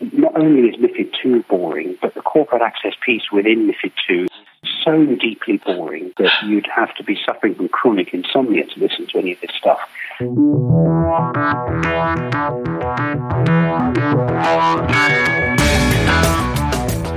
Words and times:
not 0.00 0.36
only 0.36 0.68
is 0.68 0.76
MIFID 0.76 1.14
II 1.24 1.44
boring, 1.48 1.96
but 2.00 2.14
the 2.14 2.22
corporate 2.22 2.62
access 2.62 2.94
piece 3.04 3.30
within 3.32 3.66
MIFID 3.66 3.92
II 4.10 4.26
so 4.84 5.06
deeply 5.16 5.58
boring 5.58 6.12
that 6.18 6.32
you'd 6.44 6.66
have 6.66 6.94
to 6.96 7.04
be 7.04 7.18
suffering 7.24 7.54
from 7.54 7.68
chronic 7.68 8.12
insomnia 8.12 8.64
to 8.66 8.80
listen 8.80 9.06
to 9.06 9.18
any 9.18 9.32
of 9.32 9.40
this 9.40 9.50
stuff. 9.56 9.80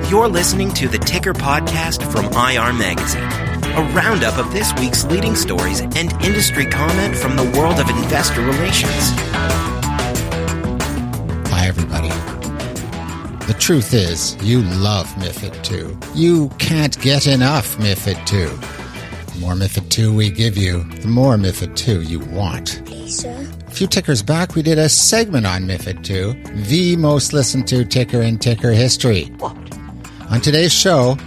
You're 0.10 0.30
listening 0.30 0.72
to 0.74 0.88
the 0.88 0.98
Ticker 0.98 1.34
Podcast 1.34 2.10
from 2.12 2.26
IR 2.26 2.74
Magazine, 2.74 3.24
a 3.76 3.92
roundup 3.94 4.38
of 4.38 4.54
this 4.54 4.74
week's 4.76 5.04
leading 5.06 5.36
stories 5.36 5.82
and 5.82 6.12
industry 6.24 6.66
comment 6.66 7.16
from 7.16 7.36
the 7.36 7.44
world 7.58 7.80
of 7.80 7.90
investor 7.90 8.42
relations. 8.42 9.12
Hi, 11.50 11.68
everybody. 11.68 12.37
The 13.48 13.54
truth 13.54 13.94
is, 13.94 14.36
you 14.44 14.62
love 14.62 15.08
MIFID 15.16 15.64
2. 15.64 15.98
You 16.14 16.50
can't 16.60 17.00
get 17.00 17.28
enough 17.28 17.78
MIFID 17.78 18.26
2. 18.26 18.46
The 18.46 19.40
more 19.40 19.54
MIFID 19.54 19.90
2 19.90 20.14
we 20.14 20.30
give 20.30 20.58
you, 20.58 20.84
the 20.84 21.08
more 21.08 21.38
MIFID 21.38 21.74
2 21.78 22.02
you 22.02 22.20
want. 22.20 22.82
A 22.90 23.72
few 23.72 23.88
tickers 23.88 24.22
back, 24.22 24.56
we 24.56 24.62
did 24.62 24.78
a 24.78 24.90
segment 24.90 25.46
on 25.46 25.64
MIFID 25.64 26.04
2, 26.04 26.66
the 26.66 26.98
most 26.98 27.32
listened 27.32 27.70
to 27.70 27.86
ticker 27.86 28.22
in 28.22 28.38
ticker 28.38 28.72
history. 28.72 29.34
On 30.30 30.42
today's 30.42 30.74
show, 30.74 31.18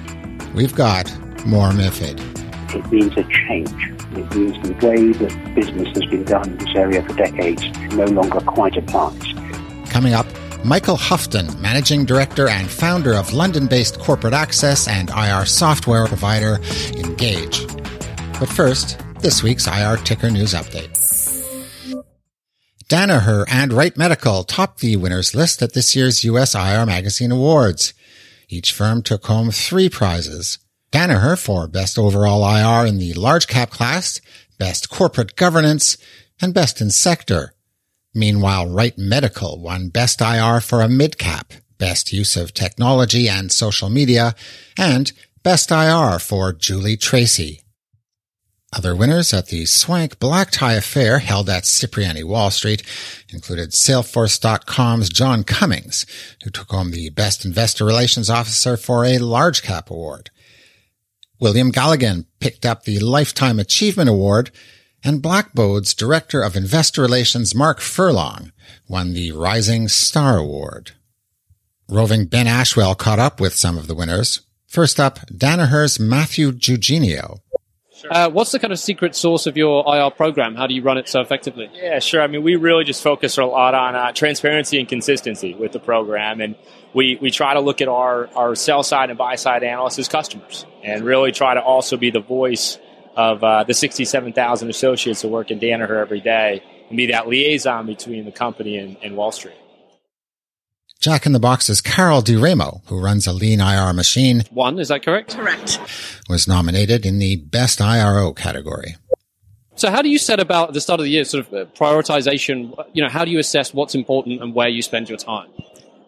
we've 0.55 0.75
got 0.75 1.11
more 1.47 1.71
MIFID. 1.71 2.21
It 2.75 2.93
means 2.93 3.17
a 3.17 3.25
change. 3.49 3.93
It 4.13 4.35
means 4.35 4.61
the 4.63 4.75
way 4.87 5.13
that 5.13 5.55
business 5.55 5.89
has 5.95 6.05
been 6.11 6.25
done 6.25 6.51
in 6.51 6.59
this 6.59 6.77
area 6.77 7.03
for 7.03 7.15
decades 7.15 7.67
no 7.95 8.05
longer 8.05 8.41
quite 8.41 8.77
applies. 8.77 9.23
Coming 9.89 10.13
up, 10.13 10.27
Michael 10.65 10.97
Hufton, 10.97 11.59
Managing 11.61 12.05
Director 12.05 12.49
and 12.49 12.69
founder 12.69 13.15
of 13.15 13.33
London 13.33 13.67
based 13.67 13.99
corporate 13.99 14.35
access 14.35 14.87
and 14.87 15.09
IR 15.11 15.47
software 15.47 16.07
provider 16.07 16.59
ingage. 16.93 17.67
But 18.39 18.49
first, 18.49 18.99
this 19.21 19.43
week's 19.43 19.67
IR 19.67 19.97
Ticker 19.97 20.31
News 20.31 20.53
Update. 20.53 20.97
Danaher 22.89 23.45
and 23.49 23.73
Wright 23.73 23.97
Medical 23.97 24.45
topped 24.45 24.81
the 24.81 24.97
winners 24.97 25.35
list 25.35 25.63
at 25.63 25.73
this 25.73 25.97
year's 25.97 26.25
US 26.25 26.55
IR 26.55 26.85
Magazine 26.85 27.31
Awards. 27.31 27.95
Each 28.49 28.73
firm 28.73 29.03
took 29.03 29.25
home 29.27 29.51
three 29.51 29.89
prizes. 29.89 30.59
Danaher 30.93 31.39
for 31.39 31.69
Best 31.69 31.99
Overall 31.99 32.45
IR 32.45 32.87
in 32.87 32.99
the 32.99 33.15
Large 33.15 33.47
Cap 33.47 33.71
class, 33.71 34.21
Best 34.59 34.91
Corporate 34.91 35.37
Governance, 35.37 35.97
and 36.43 36.53
Best 36.53 36.81
in 36.81 36.91
Sector. 36.91 37.55
Meanwhile, 38.15 38.69
Wright 38.69 38.97
Medical 38.99 39.61
won 39.61 39.89
Best 39.89 40.21
IR 40.21 40.61
for 40.61 40.81
a 40.81 40.89
mid-cap, 40.89 41.53
Best 41.79 42.13
Use 42.13 42.37
of 42.37 42.53
Technology 42.53 43.29
and 43.29 43.53
Social 43.53 43.89
Media, 43.89 44.35
and 44.77 45.13
Best 45.43 45.71
IR 45.71 46.19
for 46.19 46.53
Julie 46.53 46.97
Tracy. 46.97 47.63
Other 48.73 48.95
winners 48.95 49.35
at 49.35 49.47
the 49.47 49.67
swank 49.67 50.21
black 50.21 50.53
tie 50.53 50.75
affair 50.75 51.19
held 51.19 51.51
at 51.51 51.65
Cipriani 51.65 52.23
Wall 52.23 52.53
Street 52.53 52.85
included 53.29 53.71
Salesforce.com's 53.71 55.09
John 55.09 55.43
Cummings, 55.43 56.07
who 56.45 56.51
took 56.51 56.71
home 56.71 56.93
the 56.93 57.11
Best 57.11 57.45
Investor 57.45 57.85
Relations 57.85 58.31
Officer 58.31 58.77
for 58.77 59.05
a 59.05 59.19
large 59.19 59.63
cap 59.63 59.91
award. 59.91 60.31
William 61.41 61.73
Galligan 61.73 62.27
picked 62.39 62.65
up 62.65 62.85
the 62.85 63.01
Lifetime 63.01 63.59
Achievement 63.59 64.09
Award 64.09 64.53
and 65.05 65.23
Blackbaud's 65.23 65.95
Director 65.95 66.43
of 66.43 66.57
Investor 66.57 67.03
Relations 67.03 67.55
Mark 67.55 67.81
Furlong 67.81 68.53
won 68.89 69.13
the 69.13 69.33
Rising 69.33 69.89
Star 69.89 70.39
Award. 70.39 70.93
Roving 71.89 72.27
Ben 72.27 72.47
Ashwell 72.47 72.97
caught 72.97 73.19
up 73.19 73.41
with 73.41 73.55
some 73.55 73.77
of 73.77 73.87
the 73.87 73.95
winners. 73.95 74.41
First 74.67 75.01
up, 75.01 75.19
Danaher's 75.27 75.99
Matthew 75.99 76.53
Gugino. 76.53 77.41
Uh, 78.09 78.31
what's 78.31 78.53
the 78.53 78.59
kind 78.59 78.73
of 78.73 78.79
secret 78.79 79.15
source 79.15 79.47
of 79.47 79.57
your 79.57 79.85
IR 79.87 80.11
program? 80.11 80.55
How 80.55 80.67
do 80.67 80.75
you 80.75 80.83
run 80.83 80.97
it 80.97 81.09
so 81.09 81.21
effectively? 81.21 81.69
Yeah, 81.75 81.99
sure. 81.99 82.23
I 82.23 82.29
mean, 82.29 82.43
we 82.43 82.57
really 82.57 82.85
just 82.85 83.03
focus 83.03 83.37
a 83.37 83.45
lot 83.45 83.75
on 83.75 83.95
uh, 83.95 84.13
transparency 84.13 84.79
and 84.79 84.89
consistency 84.89 85.55
with 85.55 85.73
the 85.73 85.81
program, 85.81 86.41
and 86.41 86.57
we, 86.95 87.19
we 87.21 87.31
try 87.31 87.55
to 87.55 87.61
look 87.61 87.81
at 87.81 87.89
our, 87.89 88.29
our 88.35 88.55
sell 88.55 88.83
side 88.83 89.11
and 89.11 89.19
buy 89.19 89.35
side 89.35 89.63
analysts 89.63 89.99
as 89.99 90.09
customers, 90.09 90.65
and 90.83 91.05
really 91.05 91.33
try 91.33 91.55
to 91.55 91.61
also 91.61 91.97
be 91.97 92.11
the 92.11 92.21
voice 92.21 92.79
of 93.17 93.43
uh, 93.43 93.65
the 93.65 93.75
67,000 93.75 94.71
associates 94.71 95.23
that 95.23 95.29
work 95.29 95.51
in 95.51 95.61
Danaher 95.61 96.01
every 96.01 96.21
day, 96.21 96.63
and 96.89 96.97
be 96.97 97.07
that 97.07 97.29
liaison 97.29 97.87
between 97.87 98.25
the 98.25 98.33
company 98.33 98.77
and, 98.77 98.97
and 99.03 99.17
Wall 99.17 99.33
Street. 99.33 99.55
Jack 101.01 101.25
in 101.25 101.33
the 101.33 101.41
Box 101.41 101.71
is 101.71 101.81
Carol 101.81 102.21
DiRaimo, 102.21 102.83
who 102.89 103.01
runs 103.01 103.27
a 103.27 103.33
lean 103.33 103.61
IR 103.61 103.95
machine, 103.95 104.43
One, 104.51 104.79
is 104.79 104.89
that 104.89 105.03
correct? 105.03 105.35
Correct. 105.35 105.79
was 106.29 106.47
nominated 106.47 107.07
in 107.07 107.19
the 107.19 107.37
Best 107.37 107.81
IRO 107.81 108.35
category. 108.35 108.97
So, 109.77 109.91
how 109.91 110.03
do 110.03 110.11
you 110.11 110.19
set 110.19 110.41
about 110.41 110.69
at 110.69 110.75
the 110.75 110.81
start 110.83 111.01
of 111.01 111.05
the 111.05 111.11
year, 111.11 111.25
sort 111.25 111.47
of 111.47 111.55
uh, 111.55 111.65
prioritization? 111.71 112.77
You 112.93 113.03
know, 113.03 113.09
how 113.09 113.25
do 113.25 113.31
you 113.31 113.39
assess 113.39 113.73
what's 113.73 113.95
important 113.95 114.43
and 114.43 114.55
where 114.55 114.69
you 114.69 114.83
spend 114.83 115.09
your 115.09 115.17
time? 115.17 115.49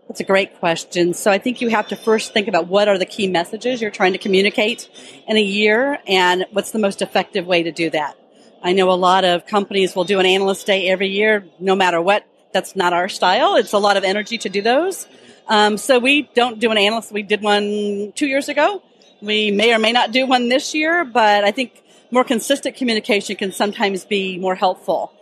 That's 0.08 0.20
a 0.20 0.24
great 0.24 0.58
question. 0.58 1.14
So 1.14 1.30
I 1.30 1.38
think 1.38 1.60
you 1.60 1.68
have 1.68 1.88
to 1.88 1.96
first 1.96 2.32
think 2.32 2.48
about 2.48 2.66
what 2.66 2.88
are 2.88 2.98
the 2.98 3.06
key 3.06 3.28
messages 3.28 3.80
you're 3.80 3.90
trying 3.90 4.12
to 4.12 4.18
communicate 4.18 4.88
in 5.26 5.36
a 5.36 5.42
year 5.42 5.98
and 6.06 6.44
what's 6.50 6.72
the 6.72 6.78
most 6.78 7.02
effective 7.02 7.46
way 7.46 7.62
to 7.62 7.72
do 7.72 7.88
that. 7.90 8.16
I 8.62 8.72
know 8.72 8.90
a 8.90 8.94
lot 8.94 9.24
of 9.24 9.46
companies 9.46 9.96
will 9.96 10.04
do 10.04 10.20
an 10.20 10.26
analyst 10.26 10.66
day 10.66 10.88
every 10.88 11.08
year, 11.08 11.44
no 11.58 11.74
matter 11.74 12.00
what. 12.00 12.26
That's 12.52 12.76
not 12.76 12.92
our 12.92 13.08
style. 13.08 13.56
It's 13.56 13.72
a 13.72 13.78
lot 13.78 13.96
of 13.96 14.04
energy 14.04 14.38
to 14.38 14.48
do 14.48 14.60
those. 14.60 15.06
Um, 15.48 15.78
so 15.78 15.98
we 15.98 16.28
don't 16.34 16.60
do 16.60 16.70
an 16.70 16.78
analyst. 16.78 17.10
We 17.10 17.22
did 17.22 17.42
one 17.42 18.12
two 18.14 18.26
years 18.26 18.48
ago. 18.48 18.82
We 19.22 19.50
may 19.50 19.74
or 19.74 19.78
may 19.78 19.92
not 19.92 20.12
do 20.12 20.26
one 20.26 20.48
this 20.48 20.74
year, 20.74 21.04
but 21.04 21.44
I 21.44 21.52
think 21.52 21.82
more 22.10 22.24
consistent 22.24 22.76
communication 22.76 23.36
can 23.36 23.52
sometimes 23.52 24.04
be 24.04 24.38
more 24.38 24.54
helpful. 24.54 25.12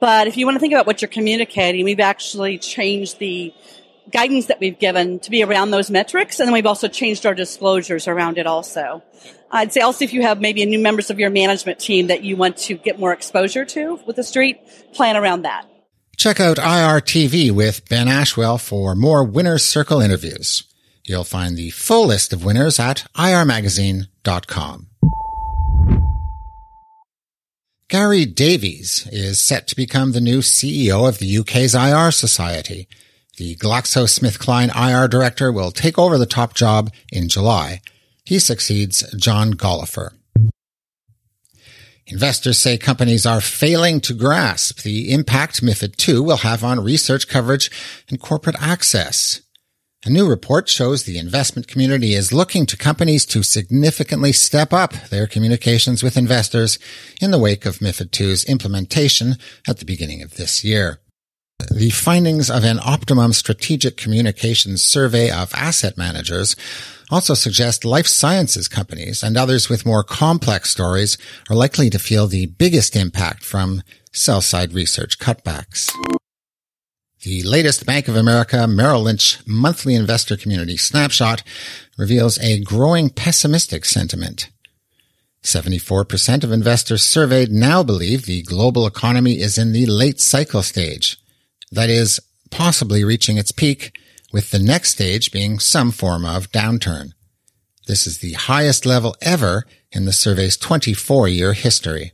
But 0.00 0.26
if 0.26 0.36
you 0.36 0.46
want 0.46 0.56
to 0.56 0.60
think 0.60 0.72
about 0.72 0.86
what 0.86 1.00
you're 1.00 1.08
communicating, 1.08 1.84
we've 1.84 2.00
actually 2.00 2.58
changed 2.58 3.18
the 3.18 3.54
guidance 4.10 4.46
that 4.46 4.60
we've 4.60 4.78
given 4.78 5.18
to 5.20 5.30
be 5.30 5.42
around 5.42 5.70
those 5.70 5.90
metrics, 5.90 6.40
and 6.40 6.46
then 6.46 6.52
we've 6.52 6.66
also 6.66 6.88
changed 6.88 7.26
our 7.26 7.34
disclosures 7.34 8.08
around 8.08 8.38
it 8.38 8.46
also. 8.46 9.02
I'd 9.50 9.72
say 9.72 9.80
also 9.80 10.04
if 10.04 10.12
you 10.12 10.22
have 10.22 10.40
maybe 10.40 10.64
new 10.64 10.78
members 10.78 11.10
of 11.10 11.18
your 11.18 11.30
management 11.30 11.78
team 11.78 12.06
that 12.08 12.22
you 12.22 12.36
want 12.36 12.56
to 12.58 12.74
get 12.74 12.98
more 12.98 13.12
exposure 13.12 13.64
to 13.64 14.00
with 14.06 14.16
the 14.16 14.22
street, 14.22 14.60
plan 14.92 15.16
around 15.16 15.42
that. 15.42 15.66
Check 16.16 16.38
out 16.38 16.58
IRTV 16.58 17.50
with 17.50 17.88
Ben 17.88 18.06
Ashwell 18.06 18.60
for 18.60 18.94
more 18.94 19.24
Winners 19.24 19.64
Circle 19.64 20.00
interviews. 20.00 20.64
You'll 21.04 21.24
find 21.24 21.56
the 21.56 21.70
full 21.70 22.06
list 22.06 22.32
of 22.32 22.44
winners 22.44 22.78
at 22.78 23.06
irmagazine.com. 23.16 24.86
Gary 27.88 28.24
Davies 28.24 29.08
is 29.10 29.40
set 29.40 29.66
to 29.66 29.74
become 29.74 30.12
the 30.12 30.20
new 30.20 30.38
CEO 30.38 31.08
of 31.08 31.18
the 31.18 31.38
UK's 31.38 31.74
IR 31.74 32.12
Society. 32.12 32.86
The 33.40 33.56
GlaxoSmithKline 33.56 34.68
IR 34.76 35.08
director 35.08 35.50
will 35.50 35.70
take 35.70 35.98
over 35.98 36.18
the 36.18 36.26
top 36.26 36.52
job 36.52 36.92
in 37.10 37.26
July. 37.26 37.80
He 38.26 38.38
succeeds 38.38 39.02
John 39.16 39.54
Gollifer. 39.54 40.12
Investors 42.06 42.58
say 42.58 42.76
companies 42.76 43.24
are 43.24 43.40
failing 43.40 44.02
to 44.02 44.12
grasp 44.12 44.82
the 44.82 45.10
impact 45.10 45.62
MIFID 45.62 46.06
II 46.06 46.20
will 46.20 46.36
have 46.36 46.62
on 46.62 46.84
research 46.84 47.28
coverage 47.28 47.70
and 48.10 48.20
corporate 48.20 48.60
access. 48.60 49.40
A 50.04 50.10
new 50.10 50.28
report 50.28 50.68
shows 50.68 51.04
the 51.04 51.16
investment 51.16 51.66
community 51.66 52.12
is 52.12 52.34
looking 52.34 52.66
to 52.66 52.76
companies 52.76 53.24
to 53.24 53.42
significantly 53.42 54.32
step 54.32 54.74
up 54.74 54.92
their 55.08 55.26
communications 55.26 56.02
with 56.02 56.18
investors 56.18 56.78
in 57.22 57.30
the 57.30 57.38
wake 57.38 57.64
of 57.64 57.78
MIFID 57.78 58.20
II's 58.20 58.44
implementation 58.44 59.36
at 59.66 59.78
the 59.78 59.86
beginning 59.86 60.20
of 60.20 60.34
this 60.36 60.62
year. 60.62 61.00
The 61.70 61.90
findings 61.90 62.50
of 62.50 62.64
an 62.64 62.78
optimum 62.84 63.32
strategic 63.32 63.96
communications 63.96 64.82
survey 64.82 65.30
of 65.30 65.52
asset 65.54 65.96
managers 65.98 66.56
also 67.10 67.34
suggest 67.34 67.84
life 67.84 68.06
sciences 68.06 68.68
companies 68.68 69.22
and 69.22 69.36
others 69.36 69.68
with 69.68 69.86
more 69.86 70.04
complex 70.04 70.70
stories 70.70 71.18
are 71.48 71.56
likely 71.56 71.90
to 71.90 71.98
feel 71.98 72.26
the 72.26 72.46
biggest 72.46 72.96
impact 72.96 73.44
from 73.44 73.82
sell 74.12 74.40
side 74.40 74.72
research 74.72 75.18
cutbacks. 75.18 75.90
The 77.22 77.42
latest 77.42 77.84
Bank 77.84 78.08
of 78.08 78.16
America 78.16 78.66
Merrill 78.66 79.02
Lynch 79.02 79.38
monthly 79.46 79.94
investor 79.94 80.36
community 80.38 80.78
snapshot 80.78 81.42
reveals 81.98 82.38
a 82.38 82.60
growing 82.60 83.10
pessimistic 83.10 83.84
sentiment. 83.84 84.48
74% 85.42 86.44
of 86.44 86.52
investors 86.52 87.02
surveyed 87.02 87.50
now 87.50 87.82
believe 87.82 88.24
the 88.24 88.42
global 88.42 88.86
economy 88.86 89.40
is 89.40 89.58
in 89.58 89.72
the 89.72 89.86
late 89.86 90.20
cycle 90.20 90.62
stage. 90.62 91.19
That 91.70 91.90
is, 91.90 92.20
possibly 92.50 93.04
reaching 93.04 93.38
its 93.38 93.52
peak, 93.52 93.96
with 94.32 94.50
the 94.50 94.58
next 94.58 94.90
stage 94.90 95.32
being 95.32 95.58
some 95.58 95.90
form 95.90 96.24
of 96.24 96.50
downturn. 96.50 97.12
This 97.86 98.06
is 98.06 98.18
the 98.18 98.34
highest 98.34 98.86
level 98.86 99.16
ever 99.20 99.64
in 99.92 100.04
the 100.04 100.12
survey's 100.12 100.56
24 100.56 101.28
year 101.28 101.52
history. 101.52 102.12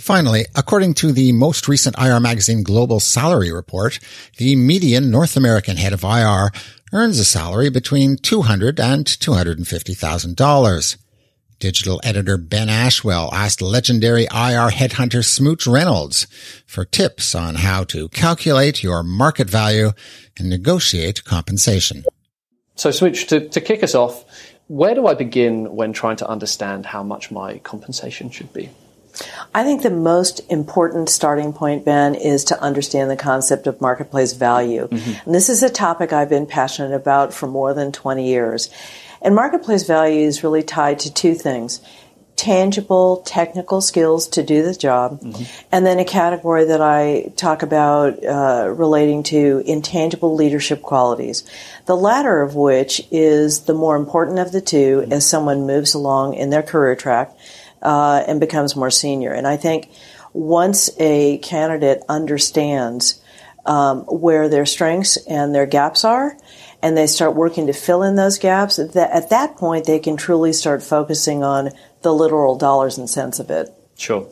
Finally, 0.00 0.44
according 0.56 0.94
to 0.94 1.12
the 1.12 1.30
most 1.30 1.68
recent 1.68 1.96
IR 1.96 2.18
Magazine 2.18 2.64
Global 2.64 2.98
Salary 2.98 3.52
Report, 3.52 4.00
the 4.36 4.56
median 4.56 5.10
North 5.10 5.36
American 5.36 5.76
head 5.76 5.92
of 5.92 6.02
IR 6.02 6.50
earns 6.92 7.20
a 7.20 7.24
salary 7.24 7.70
between 7.70 8.16
$200 8.16 8.80
and 8.80 9.06
$250,000. 9.06 10.96
Digital 11.62 12.00
editor 12.02 12.36
Ben 12.36 12.66
Ashwell 12.66 13.32
asked 13.32 13.62
legendary 13.62 14.24
IR 14.24 14.68
headhunter 14.72 15.24
Smooch 15.24 15.64
Reynolds 15.64 16.26
for 16.66 16.84
tips 16.84 17.36
on 17.36 17.54
how 17.54 17.84
to 17.84 18.08
calculate 18.08 18.82
your 18.82 19.04
market 19.04 19.48
value 19.48 19.92
and 20.36 20.50
negotiate 20.50 21.22
compensation. 21.22 22.02
So, 22.74 22.90
Smooch, 22.90 23.28
to, 23.28 23.48
to 23.48 23.60
kick 23.60 23.84
us 23.84 23.94
off, 23.94 24.24
where 24.66 24.96
do 24.96 25.06
I 25.06 25.14
begin 25.14 25.76
when 25.76 25.92
trying 25.92 26.16
to 26.16 26.28
understand 26.28 26.84
how 26.84 27.04
much 27.04 27.30
my 27.30 27.58
compensation 27.58 28.30
should 28.30 28.52
be? 28.52 28.68
I 29.54 29.62
think 29.62 29.82
the 29.82 29.90
most 29.90 30.40
important 30.50 31.10
starting 31.10 31.52
point, 31.52 31.84
Ben, 31.84 32.16
is 32.16 32.42
to 32.46 32.60
understand 32.60 33.08
the 33.08 33.16
concept 33.16 33.68
of 33.68 33.80
marketplace 33.80 34.32
value. 34.32 34.88
Mm-hmm. 34.88 35.26
And 35.26 35.34
this 35.34 35.48
is 35.48 35.62
a 35.62 35.70
topic 35.70 36.12
I've 36.12 36.30
been 36.30 36.46
passionate 36.46 36.92
about 36.92 37.32
for 37.32 37.46
more 37.46 37.72
than 37.72 37.92
20 37.92 38.26
years. 38.26 38.68
And 39.22 39.34
marketplace 39.34 39.86
value 39.86 40.26
is 40.26 40.42
really 40.42 40.62
tied 40.62 40.98
to 41.00 41.12
two 41.12 41.34
things 41.34 41.80
tangible 42.34 43.18
technical 43.18 43.80
skills 43.80 44.26
to 44.26 44.42
do 44.42 44.64
the 44.64 44.74
job, 44.74 45.20
mm-hmm. 45.20 45.44
and 45.70 45.86
then 45.86 46.00
a 46.00 46.04
category 46.04 46.64
that 46.64 46.80
I 46.80 47.30
talk 47.36 47.62
about 47.62 48.24
uh, 48.24 48.68
relating 48.68 49.22
to 49.24 49.62
intangible 49.64 50.34
leadership 50.34 50.82
qualities. 50.82 51.44
The 51.86 51.96
latter 51.96 52.42
of 52.42 52.56
which 52.56 53.06
is 53.12 53.60
the 53.60 53.74
more 53.74 53.94
important 53.94 54.40
of 54.40 54.50
the 54.50 54.60
2 54.60 54.76
mm-hmm. 54.76 55.12
as 55.12 55.24
someone 55.24 55.66
moves 55.66 55.94
along 55.94 56.34
in 56.34 56.50
their 56.50 56.64
career 56.64 56.96
track 56.96 57.30
uh, 57.80 58.24
and 58.26 58.40
becomes 58.40 58.74
more 58.74 58.90
senior. 58.90 59.32
And 59.32 59.46
I 59.46 59.56
think 59.56 59.88
once 60.32 60.90
a 60.98 61.38
candidate 61.38 62.02
understands 62.08 63.20
um, 63.66 64.00
where 64.00 64.48
their 64.48 64.66
strengths 64.66 65.16
and 65.28 65.54
their 65.54 65.66
gaps 65.66 66.04
are, 66.04 66.36
and 66.82 66.96
they 66.96 67.06
start 67.06 67.34
working 67.34 67.68
to 67.68 67.72
fill 67.72 68.02
in 68.02 68.16
those 68.16 68.38
gaps, 68.38 68.78
at 68.78 69.30
that 69.30 69.56
point 69.56 69.86
they 69.86 69.98
can 69.98 70.16
truly 70.16 70.52
start 70.52 70.82
focusing 70.82 71.44
on 71.44 71.70
the 72.02 72.12
literal 72.12 72.58
dollars 72.58 72.98
and 72.98 73.08
cents 73.08 73.38
of 73.38 73.50
it. 73.50 73.72
Sure. 73.96 74.28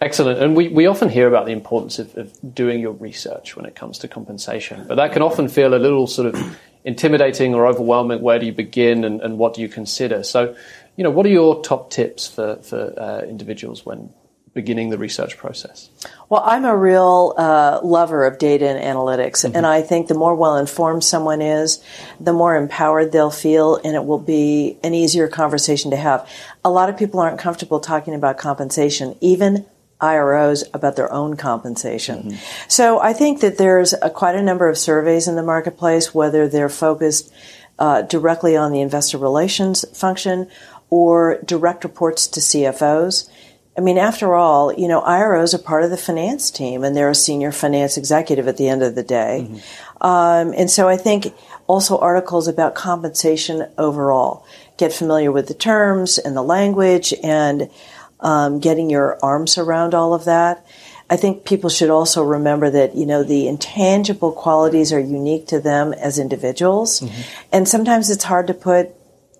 Excellent. 0.00 0.42
And 0.42 0.56
we, 0.56 0.68
we 0.68 0.86
often 0.86 1.08
hear 1.08 1.26
about 1.26 1.46
the 1.46 1.52
importance 1.52 1.98
of, 1.98 2.14
of 2.16 2.54
doing 2.54 2.80
your 2.80 2.92
research 2.92 3.56
when 3.56 3.64
it 3.64 3.74
comes 3.74 3.98
to 3.98 4.08
compensation, 4.08 4.84
but 4.86 4.96
that 4.96 5.12
can 5.12 5.22
often 5.22 5.48
feel 5.48 5.74
a 5.74 5.76
little 5.76 6.06
sort 6.06 6.34
of 6.34 6.58
intimidating 6.84 7.54
or 7.54 7.66
overwhelming. 7.66 8.20
Where 8.20 8.38
do 8.38 8.46
you 8.46 8.52
begin 8.52 9.04
and, 9.04 9.20
and 9.20 9.38
what 9.38 9.54
do 9.54 9.62
you 9.62 9.68
consider? 9.68 10.22
So, 10.22 10.54
you 10.96 11.04
know, 11.04 11.10
what 11.10 11.24
are 11.26 11.30
your 11.30 11.62
top 11.62 11.90
tips 11.90 12.26
for, 12.26 12.56
for 12.56 12.98
uh, 12.98 13.22
individuals 13.22 13.86
when 13.86 14.10
beginning 14.56 14.90
the 14.90 14.98
research 14.98 15.36
process? 15.36 15.88
Well, 16.28 16.42
I'm 16.44 16.64
a 16.64 16.76
real 16.76 17.34
uh, 17.36 17.78
lover 17.84 18.26
of 18.26 18.38
data 18.38 18.68
and 18.68 18.82
analytics, 18.82 19.44
mm-hmm. 19.44 19.54
and 19.54 19.64
I 19.64 19.82
think 19.82 20.08
the 20.08 20.14
more 20.14 20.34
well 20.34 20.56
informed 20.56 21.04
someone 21.04 21.40
is, 21.40 21.80
the 22.18 22.32
more 22.32 22.56
empowered 22.56 23.12
they'll 23.12 23.30
feel, 23.30 23.76
and 23.76 23.94
it 23.94 24.04
will 24.04 24.18
be 24.18 24.78
an 24.82 24.94
easier 24.94 25.28
conversation 25.28 25.92
to 25.92 25.96
have. 25.96 26.28
A 26.64 26.70
lot 26.70 26.88
of 26.88 26.96
people 26.96 27.20
aren't 27.20 27.38
comfortable 27.38 27.78
talking 27.78 28.14
about 28.14 28.38
compensation, 28.38 29.14
even 29.20 29.66
IROs 30.00 30.64
about 30.74 30.96
their 30.96 31.12
own 31.12 31.36
compensation. 31.36 32.22
Mm-hmm. 32.22 32.36
So 32.68 32.98
I 32.98 33.12
think 33.12 33.40
that 33.42 33.58
there's 33.58 33.92
a, 33.92 34.10
quite 34.10 34.34
a 34.34 34.42
number 34.42 34.68
of 34.68 34.76
surveys 34.76 35.28
in 35.28 35.36
the 35.36 35.42
marketplace, 35.42 36.12
whether 36.12 36.48
they're 36.48 36.68
focused 36.68 37.32
uh, 37.78 38.02
directly 38.02 38.56
on 38.56 38.72
the 38.72 38.80
investor 38.80 39.18
relations 39.18 39.84
function 39.98 40.48
or 40.90 41.38
direct 41.44 41.84
reports 41.84 42.26
to 42.28 42.40
CFOs. 42.40 43.28
I 43.76 43.80
mean, 43.80 43.98
after 43.98 44.34
all, 44.34 44.72
you 44.72 44.88
know, 44.88 45.02
IROs 45.02 45.52
are 45.54 45.58
part 45.58 45.84
of 45.84 45.90
the 45.90 45.96
finance 45.96 46.50
team 46.50 46.82
and 46.82 46.96
they're 46.96 47.10
a 47.10 47.14
senior 47.14 47.52
finance 47.52 47.96
executive 47.96 48.48
at 48.48 48.56
the 48.56 48.68
end 48.68 48.82
of 48.82 48.94
the 48.94 49.02
day. 49.02 49.46
Mm-hmm. 49.48 50.06
Um, 50.06 50.54
and 50.56 50.70
so 50.70 50.88
I 50.88 50.96
think 50.96 51.34
also 51.66 51.98
articles 51.98 52.48
about 52.48 52.74
compensation 52.74 53.68
overall. 53.76 54.46
Get 54.78 54.92
familiar 54.92 55.30
with 55.30 55.48
the 55.48 55.54
terms 55.54 56.18
and 56.18 56.36
the 56.36 56.42
language 56.42 57.12
and 57.22 57.70
um, 58.20 58.60
getting 58.60 58.88
your 58.88 59.18
arms 59.22 59.58
around 59.58 59.94
all 59.94 60.14
of 60.14 60.24
that. 60.24 60.66
I 61.08 61.16
think 61.16 61.44
people 61.44 61.70
should 61.70 61.90
also 61.90 62.24
remember 62.24 62.70
that, 62.70 62.96
you 62.96 63.06
know, 63.06 63.22
the 63.22 63.46
intangible 63.46 64.32
qualities 64.32 64.92
are 64.92 64.98
unique 64.98 65.46
to 65.48 65.60
them 65.60 65.92
as 65.92 66.18
individuals. 66.18 67.00
Mm-hmm. 67.00 67.22
And 67.52 67.68
sometimes 67.68 68.10
it's 68.10 68.24
hard 68.24 68.48
to 68.48 68.54
put 68.54 68.96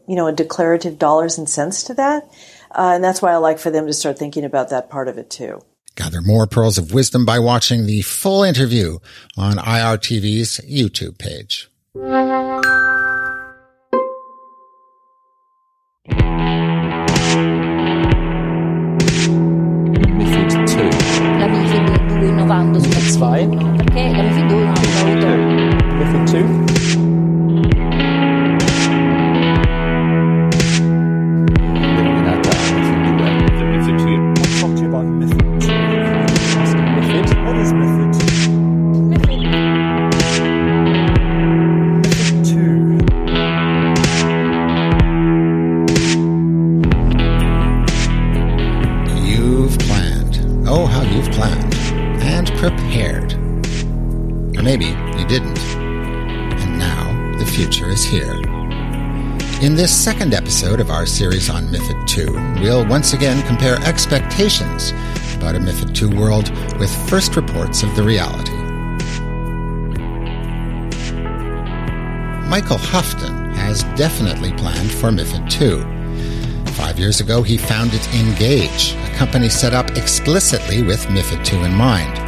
you 0.07 0.15
know, 0.15 0.27
a 0.27 0.33
declarative 0.33 0.99
dollars 0.99 1.39
and 1.39 1.49
cents 1.49 1.83
to 1.85 1.95
that. 1.95 2.29
Uh, 2.71 2.93
and 2.95 3.05
that's 3.05 3.23
why 3.23 3.33
I 3.33 3.37
like 3.37 3.59
for 3.59 3.71
them 3.71 3.87
to 3.87 3.93
start 3.93 4.19
thinking 4.19 4.45
about 4.45 4.71
that 4.71 4.91
part 4.91 5.09
of 5.09 5.19
it 5.19 5.31
too. 5.31 5.61
Gather 5.97 6.21
more 6.21 6.47
pearls 6.47 6.77
of 6.77 6.93
wisdom 6.93 7.25
by 7.25 7.39
watching 7.39 7.87
the 7.87 8.03
full 8.03 8.43
interview 8.43 8.99
on 9.37 9.55
IRTV's 9.57 10.61
YouTube 10.69 11.17
page. 11.17 11.71
MIFID 20.17 20.67
2. 20.67 20.91
La 21.39 21.49
MIFID 21.49 22.19
2 22.19 22.27
innovando 22.27 22.79
su 22.79 22.89
2 22.89 23.49
perché 23.77 24.11
la 24.11 24.23
MIFID 24.23 24.47
2 24.49 24.86
In 59.63 59.75
this 59.75 59.95
second 59.95 60.35
episode 60.35 60.81
of 60.81 60.91
our 60.91 61.07
series 61.07 61.49
on 61.49 61.69
MIFID 61.69 62.19
II, 62.19 62.63
we'll 62.63 62.87
once 62.87 63.15
again 63.15 63.47
compare 63.47 63.77
expectations 63.85 64.91
about 65.37 65.55
a 65.55 65.59
MIFID 65.59 66.03
II 66.03 66.19
world 66.19 66.51
with 66.79 66.91
first 67.09 67.37
reports 67.37 67.83
of 67.83 67.95
the 67.97 68.03
reality. 68.03 68.53
Michael 72.49 72.79
Hufton 72.79 73.55
has 73.55 73.83
definitely 73.97 74.53
planned 74.53 74.91
for 74.91 75.11
MIFID 75.11 75.61
II. 75.61 76.73
Five 76.73 76.99
years 76.99 77.21
ago, 77.21 77.43
he 77.43 77.57
founded 77.57 78.01
ingage, 78.13 78.95
a 79.07 79.15
company 79.17 79.49
set 79.49 79.75
up 79.75 79.97
explicitly 79.97 80.83
with 80.83 81.07
MIFID 81.07 81.53
II 81.53 81.63
in 81.63 81.75
mind. 81.75 82.26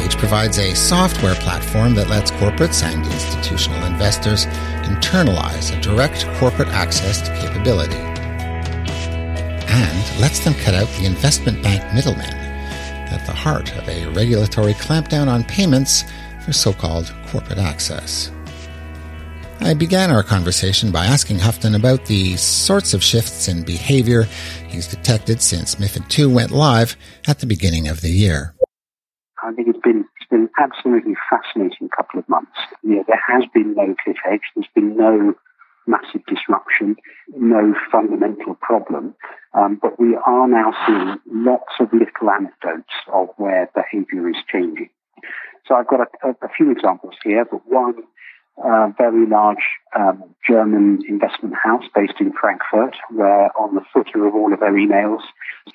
Ingage 0.00 0.18
provides 0.18 0.58
a 0.58 0.74
software 0.74 1.34
platform 1.34 1.94
that 1.94 2.08
lets 2.08 2.30
corporates 2.30 2.82
and 2.82 3.04
institutional 3.04 3.84
investors 3.84 4.46
internalize 4.86 5.76
a 5.76 5.80
direct 5.82 6.26
corporate 6.38 6.68
access 6.68 7.20
to 7.20 7.28
capability 7.36 7.96
and 9.68 10.20
lets 10.20 10.40
them 10.40 10.54
cut 10.54 10.74
out 10.74 10.88
the 10.98 11.04
investment 11.04 11.62
bank 11.62 11.82
middleman 11.94 12.32
at 12.32 13.26
the 13.26 13.32
heart 13.32 13.76
of 13.76 13.86
a 13.88 14.06
regulatory 14.12 14.72
clampdown 14.74 15.28
on 15.28 15.44
payments 15.44 16.04
for 16.44 16.52
so-called 16.52 17.12
corporate 17.26 17.58
access. 17.58 18.30
I 19.60 19.74
began 19.74 20.10
our 20.10 20.22
conversation 20.22 20.90
by 20.90 21.04
asking 21.04 21.38
Hufton 21.38 21.76
about 21.76 22.06
the 22.06 22.36
sorts 22.36 22.94
of 22.94 23.04
shifts 23.04 23.48
in 23.48 23.64
behavior 23.64 24.22
he's 24.68 24.86
detected 24.86 25.42
since 25.42 25.74
MIFID 25.74 26.18
II 26.18 26.26
went 26.26 26.52
live 26.52 26.96
at 27.28 27.40
the 27.40 27.46
beginning 27.46 27.88
of 27.88 28.00
the 28.00 28.10
year. 28.10 28.54
I 29.42 29.52
think 29.52 29.68
it's 29.68 29.80
been 29.82 30.04
it's 30.20 30.28
been 30.30 30.48
absolutely 30.60 31.14
fascinating 31.28 31.88
couple 31.88 32.20
of 32.20 32.28
months. 32.28 32.58
There 32.84 33.02
has 33.28 33.44
been 33.54 33.74
no 33.74 33.94
cliff 34.04 34.16
edge. 34.30 34.42
There's 34.54 34.68
been 34.74 34.96
no 34.96 35.34
massive 35.86 36.24
disruption, 36.26 36.96
no 37.36 37.74
fundamental 37.90 38.54
problem, 38.54 39.14
um, 39.54 39.78
but 39.80 39.98
we 39.98 40.16
are 40.26 40.46
now 40.46 40.72
seeing 40.86 41.16
lots 41.26 41.72
of 41.80 41.92
little 41.92 42.30
anecdotes 42.30 42.94
of 43.12 43.28
where 43.36 43.70
behaviour 43.74 44.28
is 44.28 44.36
changing. 44.52 44.90
So 45.66 45.74
I've 45.74 45.88
got 45.88 46.00
a, 46.00 46.28
a, 46.28 46.48
few 46.56 46.70
examples 46.70 47.14
here, 47.24 47.44
but 47.44 47.60
one 47.66 47.94
uh, 48.64 48.88
very 48.98 49.26
large 49.26 49.64
um, 49.96 50.22
German 50.46 51.00
investment 51.08 51.54
house 51.62 51.84
based 51.94 52.20
in 52.20 52.32
Frankfurt, 52.32 52.96
where 53.10 53.50
on 53.58 53.74
the 53.74 53.82
footer 53.92 54.26
of 54.26 54.34
all 54.34 54.52
of 54.52 54.60
their 54.60 54.72
emails, 54.72 55.22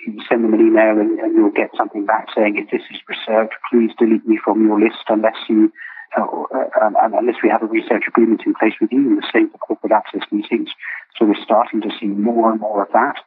you 0.05 0.21
send 0.29 0.43
them 0.43 0.53
an 0.53 0.61
email 0.61 0.99
and, 0.99 1.19
and 1.19 1.35
you'll 1.35 1.51
get 1.51 1.71
something 1.77 2.05
back 2.05 2.27
saying, 2.35 2.57
if 2.57 2.69
this 2.71 2.81
is 2.91 3.01
research, 3.07 3.51
please 3.71 3.91
delete 3.97 4.25
me 4.25 4.37
from 4.43 4.65
your 4.65 4.79
list 4.79 5.03
unless 5.09 5.37
you 5.49 5.71
uh, 6.17 6.21
uh, 6.23 6.91
unless 7.19 7.35
we 7.43 7.49
have 7.49 7.61
a 7.61 7.65
research 7.65 8.03
agreement 8.07 8.41
in 8.45 8.53
place 8.53 8.73
with 8.79 8.91
you, 8.91 8.99
and 8.99 9.17
the 9.17 9.27
same 9.33 9.49
for 9.49 9.57
corporate 9.57 9.91
access 9.91 10.21
meetings. 10.31 10.69
So 11.17 11.25
we're 11.25 11.43
starting 11.43 11.81
to 11.81 11.89
see 11.99 12.07
more 12.07 12.51
and 12.51 12.61
more 12.61 12.83
of 12.83 12.91
that. 12.93 13.17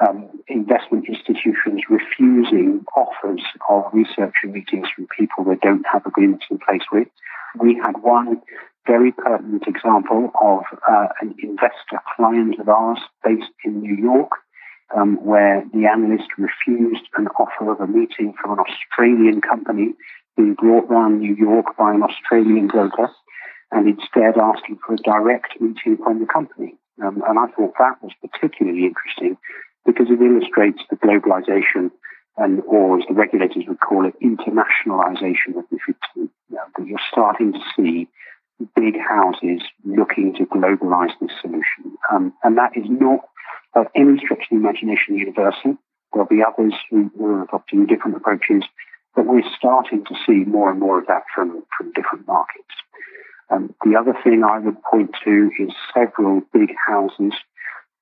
um, 0.00 0.28
investment 0.46 1.06
institutions 1.08 1.82
refusing 1.88 2.84
offers 2.96 3.42
of 3.68 3.84
researcher 3.92 4.46
meetings 4.46 4.88
from 4.94 5.08
people 5.16 5.44
they 5.44 5.56
don't 5.56 5.84
have 5.92 6.06
agreements 6.06 6.44
in 6.50 6.58
place 6.58 6.82
with. 6.92 7.08
We 7.60 7.80
had 7.84 8.02
one 8.02 8.40
very 8.88 9.12
pertinent 9.12 9.64
example 9.68 10.32
of 10.40 10.62
uh, 10.88 11.08
an 11.20 11.34
investor 11.42 12.00
client 12.16 12.58
of 12.58 12.68
ours 12.68 12.98
based 13.22 13.52
in 13.64 13.80
New 13.80 13.94
York, 13.94 14.32
um, 14.96 15.18
where 15.24 15.62
the 15.74 15.86
analyst 15.86 16.30
refused 16.38 17.04
an 17.16 17.28
offer 17.38 17.70
of 17.70 17.80
a 17.80 17.86
meeting 17.86 18.32
from 18.40 18.58
an 18.58 18.64
Australian 18.64 19.40
company 19.42 19.94
being 20.36 20.54
brought 20.54 20.90
around 20.90 21.18
New 21.18 21.34
York 21.34 21.76
by 21.76 21.92
an 21.92 22.02
Australian 22.02 22.68
broker 22.68 23.10
and 23.70 23.86
instead 23.86 24.40
asking 24.40 24.78
for 24.84 24.94
a 24.94 25.04
direct 25.04 25.60
meeting 25.60 25.98
from 26.02 26.20
the 26.20 26.26
company. 26.26 26.74
Um, 27.04 27.22
and 27.28 27.38
I 27.38 27.46
thought 27.52 27.74
that 27.78 28.02
was 28.02 28.12
particularly 28.22 28.86
interesting 28.86 29.36
because 29.84 30.06
it 30.10 30.22
illustrates 30.22 30.80
the 30.90 30.96
globalization 30.96 31.90
and, 32.38 32.62
or 32.66 32.98
as 32.98 33.04
the 33.08 33.14
regulators 33.14 33.64
would 33.66 33.80
call 33.80 34.06
it, 34.06 34.14
internationalization 34.22 35.58
of 35.58 35.64
II. 35.72 35.94
You 36.16 36.30
know, 36.50 36.64
that 36.76 36.86
you're 36.86 36.98
starting 37.10 37.52
to 37.52 37.60
see 37.76 38.08
big 38.74 38.94
houses 38.98 39.62
looking 39.84 40.34
to 40.34 40.46
globalize 40.46 41.12
this 41.20 41.30
solution. 41.40 41.96
Um, 42.12 42.32
and 42.42 42.56
that 42.58 42.72
is 42.76 42.86
not, 42.88 43.20
by 43.74 43.84
any 43.94 44.18
stretch 44.18 44.42
of 44.42 44.48
the 44.50 44.56
imagination, 44.56 45.16
universal. 45.16 45.76
There'll 46.12 46.28
be 46.28 46.42
others 46.42 46.74
who, 46.90 47.10
who 47.16 47.26
are 47.26 47.44
adopting 47.44 47.86
different 47.86 48.16
approaches, 48.16 48.64
but 49.14 49.26
we're 49.26 49.42
starting 49.56 50.04
to 50.06 50.14
see 50.26 50.44
more 50.44 50.70
and 50.70 50.80
more 50.80 50.98
of 50.98 51.06
that 51.06 51.22
from, 51.34 51.62
from 51.76 51.92
different 51.92 52.26
markets. 52.26 52.74
Um, 53.50 53.74
the 53.84 53.96
other 53.98 54.14
thing 54.24 54.42
I 54.44 54.58
would 54.58 54.82
point 54.82 55.10
to 55.24 55.50
is 55.58 55.70
several 55.94 56.42
big 56.52 56.70
houses 56.86 57.32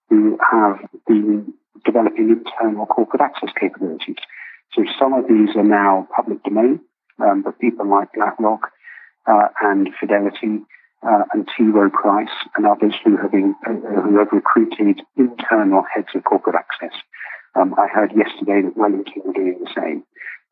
who 0.08 0.38
have 0.50 0.78
been 1.06 1.52
developing 1.84 2.30
internal 2.30 2.86
corporate 2.86 3.22
access 3.22 3.50
capabilities. 3.58 4.16
So 4.72 4.84
some 4.98 5.12
of 5.12 5.28
these 5.28 5.54
are 5.56 5.64
now 5.64 6.08
public 6.14 6.42
domain, 6.42 6.80
um, 7.22 7.42
but 7.42 7.58
people 7.58 7.88
like 7.88 8.12
BlackRock 8.14 8.70
uh, 9.26 9.49
and 9.61 9.88
Fidelity 9.99 10.62
uh, 11.06 11.25
and 11.33 11.49
T. 11.56 11.64
Rowe 11.64 11.90
Price 11.90 12.35
and 12.56 12.66
others 12.66 12.95
who 13.04 13.16
have, 13.16 13.30
been, 13.30 13.54
uh, 13.66 13.73
who 13.73 14.18
have 14.18 14.33
recruited 14.33 15.02
internal 15.16 15.85
heads 15.95 16.09
of 16.14 16.25
corporate 16.25 16.56
access. 16.56 16.97
Um, 17.54 17.75
I 17.78 17.87
heard 17.87 18.12
yesterday 18.14 18.62
that 18.62 18.76
Wellington 18.76 19.23
were 19.25 19.33
doing 19.33 19.59
the 19.61 19.71
same. 19.75 20.04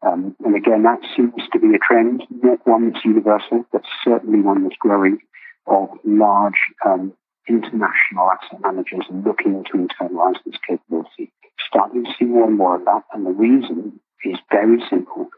Um, 0.07 0.37
and 0.45 0.55
again, 0.55 0.83
that 0.83 1.01
seems 1.17 1.33
to 1.53 1.59
be 1.59 1.75
a 1.75 1.79
trend, 1.79 2.25
not 2.43 2.67
one 2.67 2.91
that's 2.93 3.05
universal, 3.05 3.65
but 3.73 3.83
certainly 4.05 4.41
one 4.41 4.63
that's 4.65 4.77
growing 4.79 5.19
of 5.67 5.89
large 6.05 6.61
um, 6.85 7.15
international 7.49 8.31
asset 8.31 8.61
managers 8.61 9.05
looking 9.11 9.65
to 9.65 9.79
internalize 9.79 10.37
this 10.45 10.57
capability. 10.67 11.33
Starting 11.67 12.05
to 12.05 12.11
see 12.19 12.27
more 12.27 12.47
and 12.49 12.59
more 12.59 12.77
of 12.77 12.85
that, 12.85 13.03
and 13.13 13.25
the 13.27 13.31
reason 13.31 13.99
is 14.25 14.39
very 14.51 14.83
simple. 14.89 15.29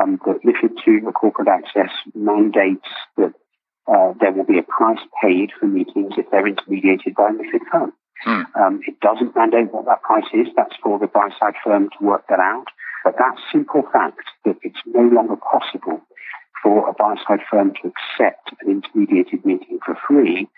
Um, 0.00 0.20
that 0.26 0.44
MIFID 0.44 0.76
II, 0.86 1.00
the 1.06 1.12
corporate 1.12 1.48
access, 1.48 1.90
mandates 2.14 2.88
that 3.16 3.32
uh, 3.88 4.12
there 4.20 4.32
will 4.32 4.44
be 4.44 4.58
a 4.58 4.62
price 4.62 5.00
paid 5.22 5.50
for 5.58 5.66
meetings 5.66 6.14
if 6.18 6.30
they're 6.30 6.46
intermediated 6.46 7.14
by 7.16 7.30
a 7.30 7.32
MIFID 7.32 7.64
firm. 7.70 7.92
Hmm. 8.24 8.42
Um, 8.58 8.80
it 8.86 8.98
doesn't 9.00 9.36
mandate 9.36 9.72
what 9.72 9.84
that 9.86 10.02
price 10.02 10.28
is. 10.32 10.48
That's 10.56 10.74
for 10.82 10.98
the 10.98 11.06
buy 11.06 11.28
side 11.38 11.54
firm 11.62 11.90
to 11.98 12.04
work 12.04 12.24
that 12.28 12.40
out. 12.40 12.66
But 13.04 13.16
that 13.18 13.36
simple 13.52 13.82
fact 13.92 14.26
that 14.44 14.56
it's 14.62 14.80
no 14.86 15.02
longer 15.02 15.36
possible 15.36 16.00
for 16.62 16.88
a 16.88 16.92
buy 16.92 17.14
side 17.26 17.40
firm 17.50 17.72
to 17.74 17.92
accept 17.92 18.50
an 18.60 18.70
intermediated 18.70 19.44
meeting 19.44 19.78
for 19.84 19.96
free 20.08 20.48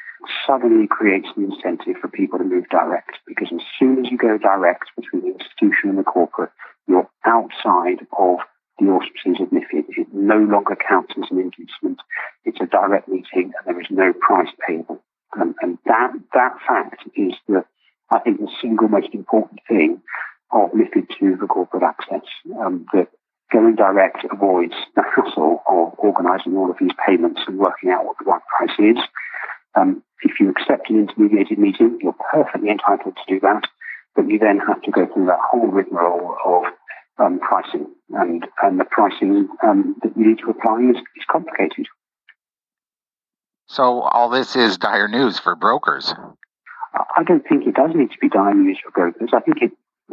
suddenly 0.46 0.86
creates 0.86 1.28
an 1.36 1.44
incentive 1.44 1.96
for 2.00 2.08
people 2.08 2.38
to 2.38 2.44
move 2.44 2.68
direct. 2.70 3.18
Because 3.26 3.48
as 3.52 3.60
soon 3.78 4.04
as 4.04 4.10
you 4.10 4.18
go 4.18 4.38
direct 4.38 4.90
between 4.96 5.22
the 5.22 5.38
institution 5.38 5.90
and 5.90 5.98
the 5.98 6.04
corporate, 6.04 6.50
you're 6.86 7.08
outside 7.24 8.06
of 8.18 8.38
the 8.78 8.86
auspices 8.86 9.40
of 9.40 9.50
MIFID. 9.50 9.84
It 9.88 10.08
no 10.12 10.38
longer 10.38 10.76
counts 10.76 11.14
as 11.16 11.30
an 11.30 11.38
inducement. 11.38 12.00
It's 12.44 12.60
a 12.60 12.66
direct 12.66 13.08
meeting 13.08 13.52
and 13.56 13.66
there 13.66 13.80
is 13.80 13.88
no 13.90 14.12
price 14.12 14.48
payable. 14.66 15.02
And, 15.34 15.78
that, 15.84 16.12
that 16.34 16.56
fact 16.66 17.02
is 17.14 17.34
the, 17.46 17.64
I 18.10 18.18
think, 18.20 18.40
the 18.40 18.48
single 18.60 18.88
most 18.88 19.12
important 19.12 19.60
thing 19.68 20.00
of 20.50 20.70
MIFID 20.72 21.06
II 21.22 21.36
for 21.38 21.46
corporate 21.46 21.82
access. 21.82 22.26
Um, 22.58 22.86
that 22.94 23.08
going 23.52 23.76
direct 23.76 24.24
avoids 24.30 24.74
the 24.94 25.02
hassle 25.02 25.62
of 25.68 25.94
organizing 25.98 26.56
all 26.56 26.70
of 26.70 26.76
these 26.80 26.92
payments 27.06 27.40
and 27.46 27.58
working 27.58 27.90
out 27.90 28.04
what 28.04 28.16
the 28.18 28.24
right 28.24 28.42
price 28.56 28.76
is. 28.78 28.98
Um, 29.74 30.02
if 30.22 30.40
you 30.40 30.50
accept 30.50 30.90
an 30.90 30.98
intermediated 30.98 31.58
meeting, 31.58 31.98
you're 32.02 32.16
perfectly 32.32 32.70
entitled 32.70 33.16
to 33.16 33.34
do 33.34 33.40
that, 33.40 33.62
but 34.16 34.28
you 34.28 34.38
then 34.38 34.58
have 34.66 34.82
to 34.82 34.90
go 34.90 35.06
through 35.06 35.26
that 35.26 35.40
whole 35.50 35.68
rigmarole 35.68 36.36
of 36.44 36.64
um, 37.18 37.40
pricing, 37.40 37.86
and, 38.10 38.46
and 38.62 38.78
the 38.78 38.84
pricing 38.84 39.48
um, 39.62 39.96
that 40.02 40.16
you 40.16 40.28
need 40.28 40.38
to 40.38 40.50
apply 40.50 40.80
is, 40.90 40.96
is 40.96 41.24
complicated. 41.30 41.86
So 43.66 44.00
all 44.00 44.30
this 44.30 44.56
is 44.56 44.78
dire 44.78 45.08
news 45.08 45.38
for 45.38 45.54
brokers. 45.54 46.14
I 47.16 47.22
don't 47.22 47.46
think 47.46 47.66
it 47.66 47.74
does 47.74 47.90
need 47.94 48.10
to 48.10 48.18
be 48.20 48.28
dire 48.28 48.54
news 48.54 48.78
for 48.82 48.90
brokers. 48.90 49.30
I 49.34 49.40
think 49.40 49.58
it. 49.60 49.72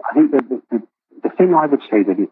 I 0.10 0.14
think 0.14 0.32
that 0.32 0.50
the, 0.50 0.62
the, 0.72 0.84
the 1.24 1.30
thing 1.38 1.54
I 1.54 1.66
would 1.66 1.80
say 1.90 2.04
that 2.04 2.20
it, 2.20 2.30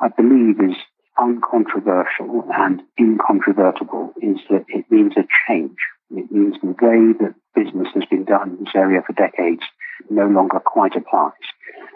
I 0.00 0.08
believe 0.08 0.60
is 0.60 0.76
uncontroversial 1.18 2.44
and 2.52 2.82
incontrovertible 3.00 4.12
is 4.20 4.36
that 4.50 4.64
it 4.68 4.84
means 4.90 5.14
a 5.16 5.24
change. 5.48 5.78
It 6.10 6.30
means 6.30 6.54
the 6.62 6.68
way 6.68 7.12
that 7.20 7.34
business 7.54 7.88
has 7.94 8.04
been 8.10 8.24
done 8.24 8.56
in 8.58 8.64
this 8.64 8.74
area 8.74 9.02
for 9.06 9.12
decades 9.12 9.62
no 10.10 10.26
longer 10.26 10.60
quite 10.60 10.94
applies. 10.94 11.32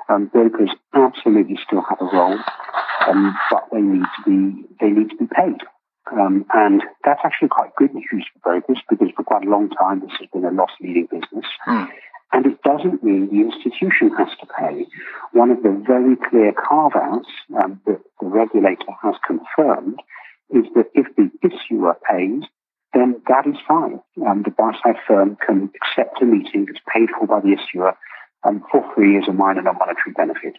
Um, 0.09 0.27
brokers 0.27 0.71
absolutely 0.95 1.59
still 1.65 1.83
have 1.89 2.01
a 2.01 2.05
role, 2.05 2.39
um, 3.07 3.37
but 3.51 3.69
they 3.73 3.81
need 3.81 4.03
to 4.03 4.23
be 4.27 4.67
they 4.81 4.91
need 4.91 5.11
to 5.11 5.17
be 5.17 5.27
paid. 5.27 5.61
Um, 6.11 6.45
and 6.53 6.83
that's 7.05 7.21
actually 7.25 7.49
quite 7.49 7.75
good 7.77 7.95
news 7.95 8.27
for 8.33 8.41
brokers 8.43 8.83
because 8.89 9.09
for 9.15 9.23
quite 9.23 9.47
a 9.47 9.51
long 9.51 9.71
time 9.71 10.01
this 10.01 10.11
has 10.19 10.29
been 10.33 10.45
a 10.45 10.51
loss 10.51 10.71
leading 10.81 11.07
business. 11.07 11.47
Hmm. 11.65 11.85
And 12.33 12.47
it 12.47 12.63
doesn't 12.63 13.03
mean 13.03 13.27
the 13.27 13.43
institution 13.43 14.11
has 14.17 14.29
to 14.41 14.47
pay. 14.59 14.87
One 15.33 15.51
of 15.51 15.63
the 15.63 15.83
very 15.87 16.17
clear 16.31 16.53
carve 16.53 16.93
outs 16.95 17.29
um, 17.63 17.81
that 17.87 18.01
the 18.21 18.27
regulator 18.27 18.93
has 19.03 19.15
confirmed 19.27 20.01
is 20.51 20.65
that 20.75 20.87
if 20.95 21.07
the 21.17 21.31
issuer 21.43 21.97
pays, 22.09 22.43
then 22.93 23.23
that 23.29 23.47
is 23.47 23.57
fine. 23.67 24.01
Um, 24.27 24.43
the 24.43 24.51
buy 24.51 24.73
side 24.83 24.99
firm 25.07 25.37
can 25.45 25.71
accept 25.79 26.23
a 26.23 26.27
meeting 26.27 26.67
that's 26.67 26.83
paid 26.93 27.09
for 27.19 27.27
by 27.27 27.41
the 27.41 27.55
issuer 27.55 27.95
um, 28.45 28.65
for 28.71 28.83
free 28.95 29.17
as 29.17 29.29
a 29.29 29.33
minor 29.33 29.63
non 29.63 29.79
monetary 29.79 30.13
benefit. 30.17 30.55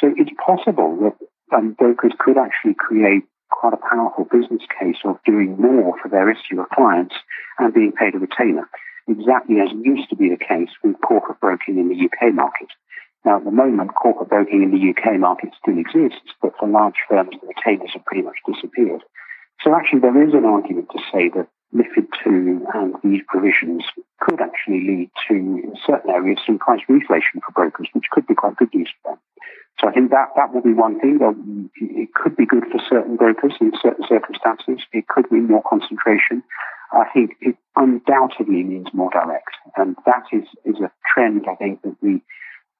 So 0.00 0.12
it's 0.16 0.30
possible 0.44 0.96
that 1.02 1.56
um, 1.56 1.72
brokers 1.72 2.12
could 2.18 2.38
actually 2.38 2.74
create 2.74 3.24
quite 3.50 3.74
a 3.74 3.88
powerful 3.88 4.24
business 4.24 4.62
case 4.80 4.98
of 5.04 5.18
doing 5.24 5.56
more 5.60 5.94
for 6.02 6.08
their 6.08 6.30
issuer 6.30 6.66
clients 6.74 7.14
and 7.58 7.72
being 7.74 7.92
paid 7.92 8.14
a 8.14 8.18
retainer, 8.18 8.68
exactly 9.06 9.60
as 9.60 9.70
used 9.82 10.08
to 10.10 10.16
be 10.16 10.28
the 10.28 10.40
case 10.40 10.70
with 10.82 11.00
corporate 11.06 11.40
broking 11.40 11.78
in 11.78 11.88
the 11.88 12.00
UK 12.00 12.34
market. 12.34 12.68
Now, 13.24 13.38
at 13.38 13.44
the 13.44 13.50
moment, 13.50 13.94
corporate 13.94 14.28
broking 14.28 14.62
in 14.62 14.72
the 14.72 14.90
UK 14.90 15.18
market 15.18 15.50
still 15.60 15.78
exists, 15.78 16.28
but 16.42 16.52
for 16.58 16.68
large 16.68 17.00
firms, 17.08 17.36
the 17.40 17.46
retainers 17.46 17.92
have 17.94 18.04
pretty 18.04 18.22
much 18.22 18.36
disappeared. 18.44 19.02
So 19.62 19.74
actually, 19.74 20.00
there 20.00 20.22
is 20.26 20.34
an 20.34 20.44
argument 20.44 20.88
to 20.92 20.98
say 21.12 21.30
that 21.30 21.48
MIFID 21.74 22.06
II 22.24 22.64
and 22.72 22.94
these 23.02 23.22
provisions 23.26 23.82
could 24.20 24.40
actually 24.40 24.80
lead 24.86 25.10
to, 25.28 25.34
in 25.34 25.74
certain 25.86 26.10
areas, 26.10 26.38
some 26.46 26.58
price 26.58 26.80
reflation 26.88 27.42
for 27.44 27.52
brokers, 27.54 27.88
which 27.92 28.10
could 28.12 28.26
be 28.26 28.34
quite 28.34 28.56
good 28.56 28.72
news 28.72 28.90
for 29.02 29.12
them. 29.12 29.20
So 29.80 29.88
I 29.88 29.92
think 29.92 30.10
that, 30.10 30.28
that 30.36 30.54
will 30.54 30.62
be 30.62 30.72
one 30.72 31.00
thing. 31.00 31.18
It 31.76 32.14
could 32.14 32.36
be 32.36 32.46
good 32.46 32.64
for 32.70 32.78
certain 32.88 33.16
brokers 33.16 33.54
in 33.60 33.72
certain 33.82 34.04
circumstances. 34.08 34.86
It 34.92 35.08
could 35.08 35.30
mean 35.32 35.48
more 35.48 35.64
concentration. 35.68 36.44
I 36.92 37.04
think 37.12 37.32
it 37.40 37.56
undoubtedly 37.74 38.62
means 38.62 38.86
more 38.92 39.10
direct. 39.10 39.50
And 39.76 39.96
that 40.06 40.24
is, 40.32 40.44
is 40.64 40.80
a 40.80 40.92
trend, 41.12 41.46
I 41.50 41.56
think, 41.56 41.82
that 41.82 41.96
we, 42.00 42.22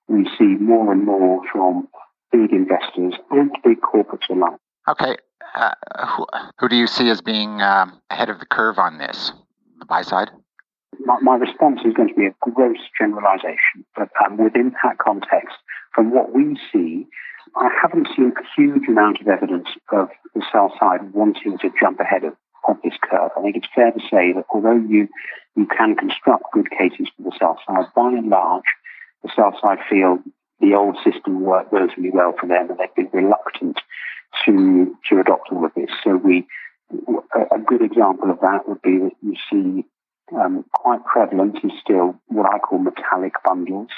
we 0.06 0.30
see 0.38 0.54
more 0.60 0.92
and 0.92 1.04
more 1.04 1.40
from 1.52 1.88
big 2.30 2.52
investors 2.52 3.14
and 3.30 3.50
big 3.64 3.80
corporates 3.80 4.30
alike. 4.30 4.60
Okay. 4.88 5.17
Uh, 5.55 5.73
who, 6.07 6.26
who, 6.59 6.69
do 6.69 6.76
you 6.76 6.87
see 6.87 7.09
as 7.09 7.21
being 7.21 7.62
um, 7.62 8.00
ahead 8.11 8.29
of 8.29 8.38
the 8.41 8.47
curve 8.47 8.79
on 8.79 8.99
this? 8.99 9.33
The 9.79 9.87
buy 9.87 10.03
side? 10.03 10.31
My, 11.00 11.19
my 11.21 11.37
response 11.37 11.81
is 11.85 11.95
going 11.95 12.09
to 12.09 12.14
be 12.14 12.26
a 12.26 12.35
gross 12.41 12.79
generalization, 12.99 13.85
but 13.97 14.09
um, 14.25 14.37
within 14.37 14.75
that 14.83 14.99
context, 14.99 15.57
from 15.95 16.12
what 16.12 16.35
we 16.35 16.59
see, 16.73 17.07
I 17.57 17.69
haven't 17.81 18.09
seen 18.17 18.33
a 18.37 18.61
huge 18.61 18.88
amount 18.88 19.21
of 19.21 19.29
evidence 19.29 19.69
of 19.93 20.09
the 20.35 20.43
sell 20.50 20.73
side 20.79 21.12
wanting 21.12 21.59
to 21.59 21.71
jump 21.79 22.00
ahead 22.00 22.25
of, 22.25 22.35
of 22.69 22.76
this 22.83 22.95
curve. 23.00 23.31
I 23.37 23.43
think 23.43 23.57
it's 23.57 23.69
fair 23.75 23.93
to 23.93 24.00
say 24.00 24.33
that 24.33 24.45
although 24.53 24.76
you, 24.76 25.09
you 25.57 25.67
can 25.67 25.95
construct 25.95 26.45
good 26.53 26.71
cases 26.71 27.09
for 27.17 27.23
the 27.23 27.37
sell 27.38 27.59
side, 27.67 27.87
by 27.95 28.09
and 28.09 28.29
large, 28.29 28.64
the 29.23 29.31
sell 29.35 29.57
side 29.62 29.79
feel 29.88 30.19
the 30.61 30.75
old 30.75 30.97
system 31.05 31.41
worked 31.41 31.73
relatively 31.73 32.11
well 32.11 32.35
for 32.38 32.47
them 32.47 32.71
and 32.71 32.79
they've 32.79 32.95
been 32.95 33.11
reluctant 33.12 33.79
to 34.45 34.97
to 35.09 35.21
adopt 35.21 35.50
all 35.53 35.64
of 35.64 35.73
this. 35.75 35.91
So 36.03 36.17
we 36.17 36.47
a 37.50 37.59
good 37.59 37.83
example 37.83 38.31
of 38.31 38.41
that 38.41 38.69
would 38.69 38.83
be 38.83 38.99
that 38.99 39.12
you 39.23 39.35
see 39.50 39.85
um, 40.35 40.64
quite 40.73 41.05
prevalent 41.05 41.59
is 41.64 41.73
still 41.81 42.14
what 42.29 42.53
I 42.53 42.59
call 42.59 42.79
metallic 42.79 43.35
bundles. 43.45 43.91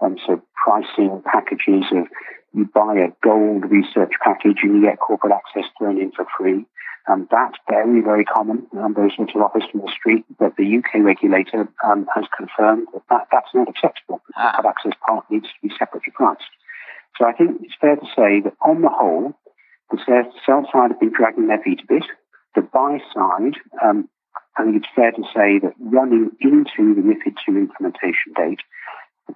Um, 0.00 0.16
so 0.26 0.42
pricing 0.64 1.22
packages 1.24 1.84
of 1.92 2.06
you 2.52 2.68
buy 2.72 2.96
a 2.96 3.12
gold 3.22 3.70
research 3.70 4.12
package 4.22 4.58
and 4.62 4.76
you 4.76 4.82
get 4.82 4.98
corporate 4.98 5.32
access 5.32 5.70
thrown 5.78 6.00
in 6.00 6.12
for 6.12 6.26
free. 6.38 6.64
Um, 7.08 7.28
that's 7.30 7.56
very, 7.70 8.00
very 8.00 8.24
common. 8.24 8.66
Um, 8.76 8.94
those 8.94 9.14
sorts 9.14 9.32
of 9.34 9.42
offers 9.42 9.62
from 9.70 9.82
the 9.82 9.92
street. 9.96 10.24
But 10.38 10.56
the 10.56 10.78
UK 10.78 11.04
regulator 11.04 11.68
um, 11.84 12.06
has 12.14 12.24
confirmed 12.36 12.88
that, 12.92 13.02
that 13.10 13.28
that's 13.30 13.54
not 13.54 13.68
acceptable. 13.68 14.20
Ah. 14.34 14.52
Corporate 14.52 14.74
access 14.74 14.92
part 15.06 15.24
needs 15.30 15.46
to 15.46 15.68
be 15.68 15.74
separately 15.78 16.12
priced. 16.14 16.42
So 17.18 17.26
I 17.26 17.32
think 17.32 17.60
it's 17.62 17.74
fair 17.80 17.96
to 17.96 18.06
say 18.16 18.40
that 18.40 18.54
on 18.60 18.82
the 18.82 18.88
whole, 18.88 19.34
the 19.90 19.98
sell 20.44 20.66
side 20.72 20.90
have 20.90 21.00
been 21.00 21.12
dragging 21.12 21.48
their 21.48 21.62
feet 21.62 21.80
a 21.82 21.86
bit. 21.86 22.04
The 22.54 22.62
buy 22.62 22.98
side, 23.14 23.54
um, 23.82 24.08
I 24.56 24.64
think 24.64 24.76
it's 24.76 24.94
fair 24.94 25.12
to 25.12 25.22
say 25.34 25.58
that 25.60 25.74
running 25.78 26.30
into 26.40 26.94
the 26.94 27.02
MIFID 27.02 27.36
II 27.48 27.56
implementation 27.68 28.32
date, 28.34 28.60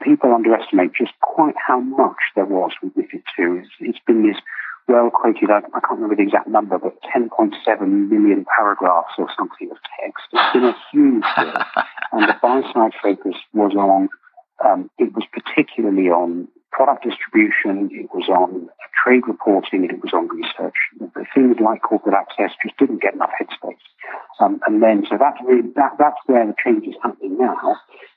people 0.02 0.32
underestimate 0.32 0.92
just 0.94 1.12
quite 1.20 1.54
how 1.56 1.80
much 1.80 2.18
there 2.34 2.46
was 2.46 2.72
with 2.82 2.94
MIFID 2.94 3.22
II. 3.38 3.60
It's, 3.60 3.70
it's 3.80 3.98
been 4.06 4.26
this 4.26 4.40
well 4.88 5.10
quoted, 5.10 5.50
I, 5.50 5.58
I, 5.58 5.80
can't 5.80 6.00
remember 6.00 6.16
the 6.16 6.22
exact 6.22 6.48
number, 6.48 6.78
but 6.78 6.98
10.7 7.14 8.10
million 8.10 8.44
paragraphs 8.56 9.14
or 9.18 9.28
something 9.38 9.70
of 9.70 9.76
text. 10.00 10.26
It's 10.32 10.52
been 10.52 10.64
a 10.64 10.76
huge 10.90 11.24
deal. 11.36 11.54
and 12.12 12.28
the 12.28 12.36
buy 12.42 12.62
side 12.72 12.92
focus 13.00 13.36
was 13.52 13.72
on, 13.76 14.08
um, 14.64 14.90
it 14.98 15.12
was 15.14 15.24
particularly 15.32 16.08
on 16.08 16.48
product 16.80 17.04
distribution, 17.04 17.92
it 17.92 18.08
was 18.08 18.24
on 18.32 18.70
trade 19.04 19.28
reporting, 19.28 19.84
it 19.84 20.00
was 20.00 20.16
on 20.16 20.32
research. 20.32 20.80
The 20.96 21.28
things 21.34 21.60
like 21.60 21.82
corporate 21.82 22.16
access 22.16 22.56
just 22.64 22.78
didn't 22.78 23.02
get 23.02 23.12
enough 23.12 23.36
headspace. 23.36 23.84
Um, 24.40 24.60
and 24.66 24.82
then, 24.82 25.04
so 25.04 25.20
that's 25.20 25.36
really, 25.44 25.68
that, 25.76 26.00
that's 26.00 26.16
where 26.24 26.46
the 26.46 26.56
change 26.56 26.88
is 26.88 26.96
happening 27.02 27.36
now. 27.36 27.76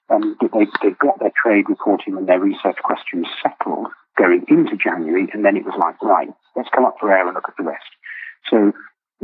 Um, 0.10 0.38
they, 0.40 0.64
they 0.80 0.96
got 0.96 1.20
their 1.20 1.36
trade 1.36 1.68
reporting 1.68 2.16
and 2.16 2.26
their 2.26 2.40
research 2.40 2.80
questions 2.84 3.28
settled 3.44 3.88
going 4.18 4.46
into 4.48 4.78
January, 4.80 5.28
and 5.34 5.44
then 5.44 5.58
it 5.58 5.66
was 5.66 5.76
like, 5.76 6.02
right, 6.02 6.32
let's 6.56 6.70
come 6.74 6.86
up 6.86 6.96
for 7.02 7.12
air 7.12 7.28
and 7.28 7.36
look 7.36 7.50
at 7.50 7.58
the 7.58 7.68
rest. 7.68 7.92
So 8.50 8.72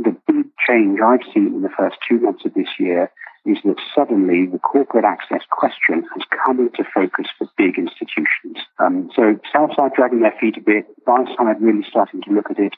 the 0.02 0.16
big 0.26 0.46
change 0.68 1.00
I've 1.00 1.26
seen 1.32 1.54
in 1.54 1.62
the 1.62 1.74
first 1.76 1.96
two 2.08 2.20
months 2.20 2.44
of 2.44 2.54
this 2.54 2.68
year 2.78 3.10
is 3.46 3.56
that 3.64 3.80
suddenly 3.94 4.46
the 4.46 4.58
corporate 4.58 5.04
access 5.04 5.40
question 5.50 6.04
has 6.12 6.22
come 6.44 6.60
into 6.60 6.84
focus 6.92 7.26
for 7.38 7.48
big 7.56 7.78
institutions. 7.78 8.60
Um, 8.78 9.10
so 9.16 9.40
sell 9.50 9.68
side 9.74 9.92
dragging 9.96 10.20
their 10.20 10.36
feet 10.38 10.58
a 10.58 10.60
bit, 10.60 10.84
buy 11.06 11.24
side 11.36 11.60
really 11.60 11.84
starting 11.88 12.20
to 12.22 12.32
look 12.32 12.50
at 12.50 12.58
it. 12.58 12.74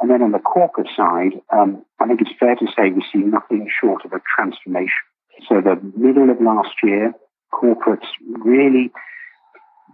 And 0.00 0.10
then 0.10 0.22
on 0.22 0.32
the 0.32 0.40
corporate 0.40 0.88
side, 0.96 1.38
um, 1.52 1.84
I 2.00 2.06
think 2.06 2.20
it's 2.20 2.38
fair 2.40 2.56
to 2.56 2.66
say 2.76 2.90
we 2.90 3.04
see 3.12 3.22
nothing 3.22 3.68
short 3.70 4.04
of 4.04 4.12
a 4.12 4.20
transformation. 4.34 5.06
So 5.48 5.60
the 5.60 5.78
middle 5.96 6.28
of 6.30 6.40
last 6.40 6.74
year, 6.82 7.12
corporates 7.52 8.06
really 8.42 8.90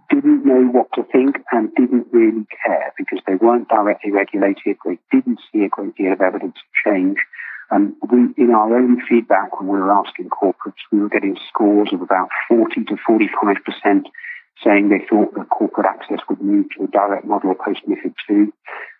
didn't 0.09 0.45
know 0.45 0.67
what 0.71 0.87
to 0.93 1.03
think 1.03 1.37
and 1.51 1.73
didn't 1.75 2.07
really 2.11 2.45
care 2.65 2.93
because 2.97 3.19
they 3.27 3.35
weren't 3.35 3.69
directly 3.69 4.11
regulated. 4.11 4.77
They 4.85 4.99
didn't 5.11 5.39
see 5.51 5.63
a 5.63 5.69
great 5.69 5.95
deal 5.95 6.13
of 6.13 6.21
evidence 6.21 6.55
of 6.55 6.91
change. 6.91 7.17
And 7.69 7.95
we, 8.09 8.33
in 8.37 8.51
our 8.51 8.77
own 8.77 9.01
feedback, 9.07 9.59
when 9.59 9.67
we 9.67 9.77
were 9.77 9.91
asking 9.91 10.29
corporates, 10.29 10.87
we 10.91 10.99
were 10.99 11.09
getting 11.09 11.37
scores 11.49 11.89
of 11.91 12.01
about 12.01 12.29
40 12.47 12.85
to 12.85 12.97
45 13.05 13.57
percent 13.65 14.07
saying 14.63 14.89
they 14.89 15.05
thought 15.07 15.33
that 15.35 15.49
corporate 15.49 15.87
access 15.87 16.19
would 16.29 16.41
move 16.41 16.65
to 16.75 16.85
a 16.85 16.87
direct 16.87 17.25
model 17.25 17.53
post 17.53 17.81
MIFID 17.87 18.13
II. 18.29 18.45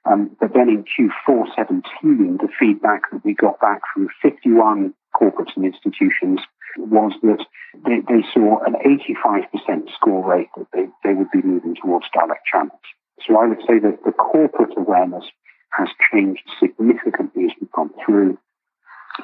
Um, 0.05 0.35
but 0.39 0.53
then 0.53 0.69
in 0.69 0.85
Q4 0.85 1.45
17, 1.55 2.37
the 2.37 2.47
feedback 2.59 3.09
that 3.11 3.25
we 3.25 3.33
got 3.33 3.59
back 3.59 3.81
from 3.93 4.07
51 4.21 4.93
corporates 5.19 5.55
and 5.55 5.65
institutions 5.65 6.39
was 6.77 7.11
that 7.23 7.43
they, 7.85 7.99
they 8.07 8.21
saw 8.33 8.63
an 8.65 8.75
85% 8.85 9.91
score 9.95 10.23
rate 10.29 10.49
that 10.57 10.67
they, 10.73 10.85
they 11.03 11.13
would 11.13 11.31
be 11.31 11.41
moving 11.41 11.75
towards 11.75 12.05
direct 12.13 12.45
channels. 12.51 12.79
So 13.25 13.37
I 13.37 13.47
would 13.47 13.61
say 13.67 13.79
that 13.79 13.99
the 14.05 14.11
corporate 14.11 14.77
awareness 14.77 15.25
has 15.71 15.87
changed 16.11 16.43
significantly 16.59 17.45
as 17.45 17.51
we've 17.59 17.71
gone 17.71 17.91
through. 18.05 18.37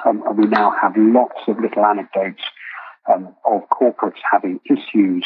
Um, 0.04 0.22
and 0.26 0.38
we 0.38 0.46
now 0.46 0.74
have 0.80 0.94
lots 0.96 1.38
of 1.46 1.58
little 1.60 1.84
anecdotes 1.84 2.42
um, 3.12 3.34
of 3.46 3.62
corporates 3.70 4.20
having 4.30 4.60
issues 4.66 5.24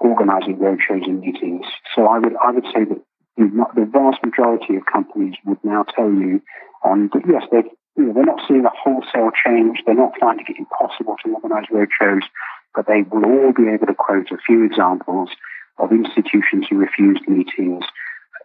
organising 0.00 0.56
roadshows 0.56 1.06
and 1.06 1.20
meetings. 1.20 1.64
So 1.94 2.06
I 2.06 2.18
would 2.18 2.34
I 2.42 2.50
would 2.50 2.64
say 2.74 2.84
that 2.84 3.00
the 3.36 3.88
vast 3.90 4.18
majority 4.24 4.76
of 4.76 4.82
companies 4.92 5.34
would 5.46 5.62
now 5.62 5.84
tell 5.84 6.10
you 6.10 6.42
um, 6.84 7.10
that 7.12 7.22
yes, 7.28 7.44
they've 7.50 7.70
you 7.96 8.04
know, 8.04 8.12
they're 8.14 8.24
not 8.24 8.40
seeing 8.48 8.64
a 8.64 8.72
wholesale 8.72 9.30
change. 9.32 9.80
They're 9.84 9.94
not 9.94 10.18
finding 10.18 10.46
it 10.48 10.58
impossible 10.58 11.16
to 11.24 11.34
organise 11.34 11.66
roadshows, 11.70 12.22
but 12.74 12.86
they 12.86 13.02
will 13.02 13.24
all 13.24 13.52
be 13.52 13.68
able 13.68 13.86
to 13.86 13.94
quote 13.94 14.30
a 14.30 14.38
few 14.46 14.64
examples 14.64 15.30
of 15.78 15.92
institutions 15.92 16.66
who 16.68 16.78
refused 16.78 17.28
meetings, 17.28 17.84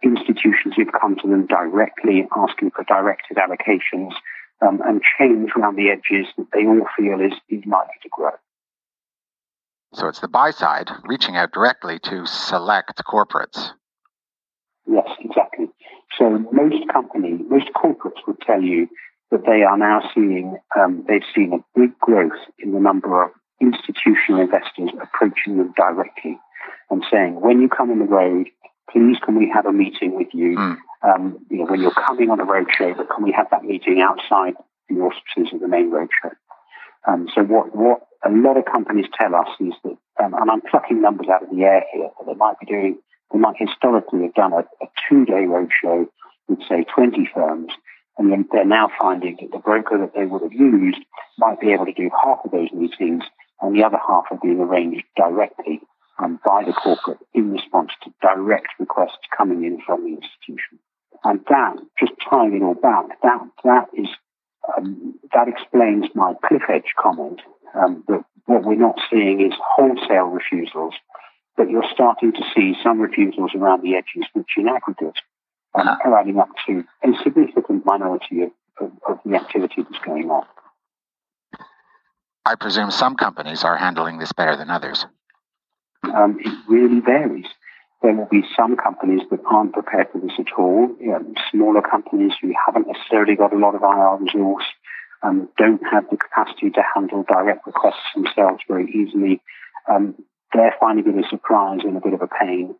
institutions 0.02 0.74
who've 0.76 0.92
come 1.00 1.16
to 1.16 1.28
them 1.28 1.46
directly 1.46 2.26
asking 2.36 2.70
for 2.70 2.84
directed 2.84 3.38
allocations, 3.38 4.12
um, 4.60 4.80
and 4.84 5.00
change 5.18 5.50
around 5.56 5.76
the 5.76 5.88
edges 5.90 6.26
that 6.36 6.48
they 6.52 6.66
all 6.66 6.86
feel 6.96 7.20
is, 7.20 7.32
is 7.48 7.64
likely 7.64 7.94
to 8.02 8.08
grow. 8.10 8.32
So 9.94 10.08
it's 10.08 10.20
the 10.20 10.28
buy 10.28 10.50
side 10.50 10.90
reaching 11.04 11.36
out 11.36 11.52
directly 11.52 11.98
to 12.00 12.26
select 12.26 13.02
corporates. 13.04 13.72
Yes, 14.86 15.08
exactly. 15.20 15.66
So 16.18 16.44
most 16.52 16.88
companies, 16.92 17.40
most 17.48 17.70
corporates 17.74 18.26
would 18.26 18.40
tell 18.40 18.60
you 18.60 18.88
that 19.30 19.44
they 19.44 19.62
are 19.62 19.76
now 19.76 20.00
seeing, 20.14 20.56
um, 20.78 21.04
they've 21.06 21.22
seen 21.34 21.52
a 21.52 21.78
big 21.78 21.98
growth 21.98 22.38
in 22.58 22.72
the 22.72 22.80
number 22.80 23.24
of 23.24 23.30
institutional 23.60 24.40
investors 24.40 24.90
approaching 25.02 25.58
them 25.58 25.74
directly 25.76 26.38
and 26.90 27.04
saying, 27.10 27.40
when 27.40 27.60
you 27.60 27.68
come 27.68 27.90
on 27.90 27.98
the 27.98 28.04
road, 28.04 28.48
please 28.90 29.18
can 29.24 29.36
we 29.36 29.50
have 29.52 29.66
a 29.66 29.72
meeting 29.72 30.16
with 30.16 30.28
you? 30.32 30.56
Mm. 30.56 30.76
Um, 31.02 31.38
you 31.50 31.58
know, 31.58 31.66
when 31.66 31.80
you're 31.80 31.92
coming 31.92 32.30
on 32.30 32.40
a 32.40 32.46
roadshow, 32.46 32.96
but 32.96 33.08
can 33.14 33.22
we 33.22 33.32
have 33.32 33.48
that 33.50 33.64
meeting 33.64 34.00
outside 34.00 34.54
the 34.88 34.96
auspices 34.96 35.52
of 35.52 35.60
the 35.60 35.68
main 35.68 35.92
roadshow? 35.92 36.32
Um, 37.06 37.28
so 37.34 37.42
what, 37.42 37.74
what 37.76 38.00
a 38.24 38.30
lot 38.30 38.56
of 38.56 38.64
companies 38.64 39.06
tell 39.16 39.34
us 39.34 39.48
is 39.60 39.74
that, 39.84 39.96
um, 40.22 40.34
and 40.34 40.50
I'm 40.50 40.62
plucking 40.62 41.00
numbers 41.00 41.28
out 41.32 41.44
of 41.44 41.50
the 41.50 41.62
air 41.62 41.84
here, 41.92 42.08
but 42.18 42.26
they 42.26 42.34
might 42.34 42.58
be 42.58 42.66
doing, 42.66 42.98
they 43.32 43.38
might 43.38 43.56
historically 43.58 44.22
have 44.22 44.34
done 44.34 44.52
a, 44.52 44.60
a 44.82 44.88
two-day 45.08 45.46
roadshow 45.46 46.06
with 46.48 46.60
say 46.68 46.84
20 46.94 47.28
firms 47.32 47.70
and 48.18 48.44
they're 48.50 48.64
now 48.64 48.90
finding 49.00 49.36
that 49.40 49.52
the 49.52 49.58
broker 49.58 49.98
that 49.98 50.14
they 50.14 50.26
would 50.26 50.42
have 50.42 50.52
used 50.52 50.98
might 51.38 51.60
be 51.60 51.72
able 51.72 51.86
to 51.86 51.92
do 51.92 52.10
half 52.22 52.40
of 52.44 52.50
those 52.50 52.72
meetings 52.72 53.22
and 53.60 53.74
the 53.74 53.84
other 53.84 53.98
half 53.98 54.24
are 54.30 54.38
being 54.42 54.60
arranged 54.60 55.04
directly 55.16 55.80
um, 56.18 56.40
by 56.44 56.64
the 56.64 56.72
corporate 56.72 57.18
in 57.32 57.52
response 57.52 57.90
to 58.02 58.12
direct 58.20 58.68
requests 58.78 59.18
coming 59.36 59.64
in 59.64 59.80
from 59.86 60.04
the 60.04 60.16
institution. 60.16 60.78
And 61.24 61.40
that, 61.48 61.76
just 61.98 62.12
tying 62.28 62.56
it 62.56 62.62
all 62.62 62.74
back, 62.74 63.20
that, 63.22 63.40
that 63.64 63.86
is, 63.96 64.08
um, 64.76 65.18
that 65.32 65.48
explains 65.48 66.06
my 66.14 66.34
cliff 66.46 66.62
edge 66.68 66.94
comment 67.00 67.40
um, 67.74 68.04
that 68.08 68.24
what 68.46 68.64
we're 68.64 68.76
not 68.76 68.98
seeing 69.10 69.40
is 69.40 69.52
wholesale 69.76 70.26
refusals, 70.26 70.94
but 71.56 71.70
you're 71.70 71.84
starting 71.92 72.32
to 72.32 72.42
see 72.54 72.74
some 72.82 73.00
refusals 73.00 73.50
around 73.54 73.82
the 73.82 73.94
edges, 73.94 74.28
which 74.32 74.50
in 74.56 74.68
aggregate 74.68 75.18
um, 75.74 75.88
are 76.04 76.18
adding 76.18 76.38
up 76.38 76.48
to 76.66 76.84
a 77.04 77.08
significant 77.22 77.84
minority 77.84 78.42
of, 78.42 78.50
of, 78.80 78.92
of 79.08 79.18
the 79.24 79.36
activity 79.36 79.82
that's 79.82 80.04
going 80.04 80.30
on. 80.30 80.44
I 82.44 82.54
presume 82.54 82.90
some 82.90 83.16
companies 83.16 83.64
are 83.64 83.76
handling 83.76 84.18
this 84.18 84.32
better 84.32 84.56
than 84.56 84.70
others. 84.70 85.04
Um, 86.02 86.38
it 86.40 86.54
really 86.68 87.00
varies. 87.00 87.46
There 88.02 88.14
will 88.14 88.28
be 88.30 88.42
some 88.56 88.76
companies 88.76 89.22
that 89.30 89.40
aren't 89.44 89.72
prepared 89.72 90.08
for 90.12 90.20
this 90.20 90.32
at 90.38 90.46
all. 90.56 90.88
Smaller 91.50 91.82
companies 91.82 92.32
who 92.40 92.54
haven't 92.64 92.86
necessarily 92.86 93.34
got 93.34 93.52
a 93.52 93.58
lot 93.58 93.74
of 93.74 93.82
IR 93.82 94.24
resource, 94.24 94.64
um, 95.22 95.48
don't 95.58 95.82
have 95.90 96.04
the 96.10 96.16
capacity 96.16 96.70
to 96.70 96.82
handle 96.94 97.24
direct 97.24 97.66
requests 97.66 98.14
themselves 98.14 98.62
very 98.68 98.88
easily. 98.92 99.42
Um, 99.90 100.14
they're 100.54 100.74
finding 100.78 101.06
it 101.06 101.24
a 101.24 101.28
surprise 101.28 101.80
and 101.82 101.96
a 101.96 102.00
bit 102.00 102.14
of 102.14 102.22
a 102.22 102.28
pain. 102.28 102.74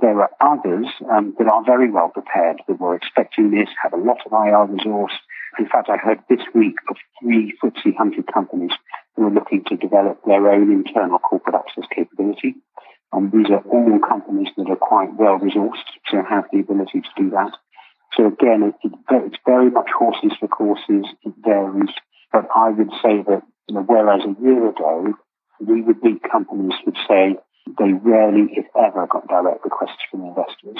There 0.00 0.20
are 0.20 0.30
others 0.40 0.86
um, 1.10 1.34
that 1.38 1.48
are 1.48 1.64
very 1.64 1.90
well 1.90 2.08
prepared, 2.08 2.60
that 2.68 2.80
were 2.80 2.94
expecting 2.94 3.50
this, 3.50 3.68
have 3.82 3.94
a 3.94 3.96
lot 3.96 4.18
of 4.26 4.32
IR 4.32 4.66
resource. 4.66 5.12
In 5.58 5.66
fact, 5.66 5.88
I 5.88 5.96
heard 5.96 6.18
this 6.28 6.44
week 6.54 6.74
of 6.90 6.96
three 7.20 7.54
FTSE 7.62 7.96
100 7.96 8.32
companies 8.32 8.72
who 9.16 9.26
are 9.26 9.30
looking 9.30 9.64
to 9.64 9.76
develop 9.76 10.20
their 10.26 10.50
own 10.50 10.70
internal 10.70 11.18
corporate 11.18 11.56
access 11.56 11.84
capability. 11.94 12.54
And 13.12 13.32
these 13.32 13.48
are 13.50 13.62
all 13.72 13.98
companies 14.06 14.48
that 14.58 14.68
are 14.68 14.76
quite 14.76 15.14
well 15.16 15.38
resourced, 15.38 15.88
to 16.10 16.22
have 16.28 16.44
the 16.52 16.60
ability 16.60 17.00
to 17.00 17.08
do 17.16 17.30
that. 17.30 17.52
So 18.14 18.26
again, 18.26 18.62
it, 18.62 18.74
it, 18.84 18.92
it's 19.10 19.38
very 19.46 19.70
much 19.70 19.88
horses 19.96 20.32
for 20.38 20.48
courses. 20.48 21.06
It 21.24 21.34
varies, 21.42 21.94
but 22.32 22.46
I 22.54 22.70
would 22.70 22.90
say 23.02 23.22
that 23.26 23.42
you 23.68 23.74
know, 23.74 23.82
whereas 23.82 24.22
a 24.24 24.42
year 24.42 24.68
ago 24.68 25.14
we 25.60 25.82
would 25.82 26.02
meet 26.02 26.22
companies 26.30 26.74
would 26.84 26.96
say 27.08 27.36
they 27.66 27.92
rarely, 27.92 28.48
if 28.52 28.66
ever, 28.76 29.06
got 29.06 29.28
direct 29.28 29.64
requests 29.64 30.02
from 30.10 30.22
investors. 30.22 30.78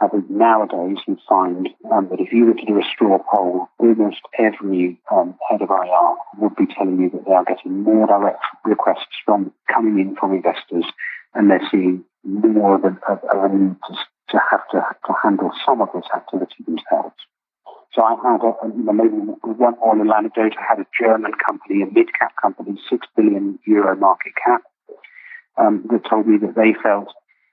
I 0.00 0.08
think 0.08 0.28
nowadays 0.28 0.98
you 1.06 1.16
find 1.28 1.68
um, 1.92 2.08
that 2.10 2.20
if 2.20 2.32
you 2.32 2.46
were 2.46 2.54
to 2.54 2.66
do 2.66 2.78
a 2.78 2.82
straw 2.92 3.18
poll, 3.30 3.68
almost 3.78 4.20
every 4.38 4.98
um, 5.10 5.36
head 5.48 5.62
of 5.62 5.70
IR 5.70 6.16
would 6.38 6.56
be 6.56 6.66
telling 6.66 6.98
you 7.00 7.10
that 7.10 7.24
they 7.24 7.32
are 7.32 7.44
getting 7.44 7.82
more 7.82 8.06
direct 8.06 8.42
requests 8.64 9.14
from 9.24 9.52
coming 9.72 10.00
in 10.00 10.16
from 10.16 10.34
investors, 10.34 10.84
and 11.34 11.50
they're 11.50 11.66
seeing 11.70 12.04
more 12.24 12.74
of 12.74 12.84
a, 12.84 12.90
need 13.48 13.76
to, 13.86 13.94
to 14.30 14.40
have 14.50 14.66
to, 14.72 14.82
to 15.06 15.12
handle 15.22 15.52
some 15.64 15.80
of 15.80 15.88
this 15.94 16.04
activity 16.14 16.64
themselves. 16.66 17.14
So 17.92 18.02
I 18.02 18.16
had 18.26 18.42
a, 18.42 18.52
you 18.76 18.82
know, 18.82 18.92
maybe 18.92 19.14
one 19.14 19.78
more 19.78 19.96
little 19.96 20.12
anecdote. 20.12 20.54
I 20.58 20.64
had 20.68 20.80
a 20.80 20.86
German 21.00 21.32
company, 21.46 21.82
a 21.82 21.86
mid-cap 21.86 22.34
company, 22.42 22.80
six 22.90 23.06
billion 23.16 23.60
euro 23.66 23.94
market 23.94 24.32
cap, 24.44 24.62
um, 25.56 25.84
that 25.90 26.08
told 26.08 26.26
me 26.26 26.38
that 26.38 26.54
they 26.54 26.74
felt 26.82 27.08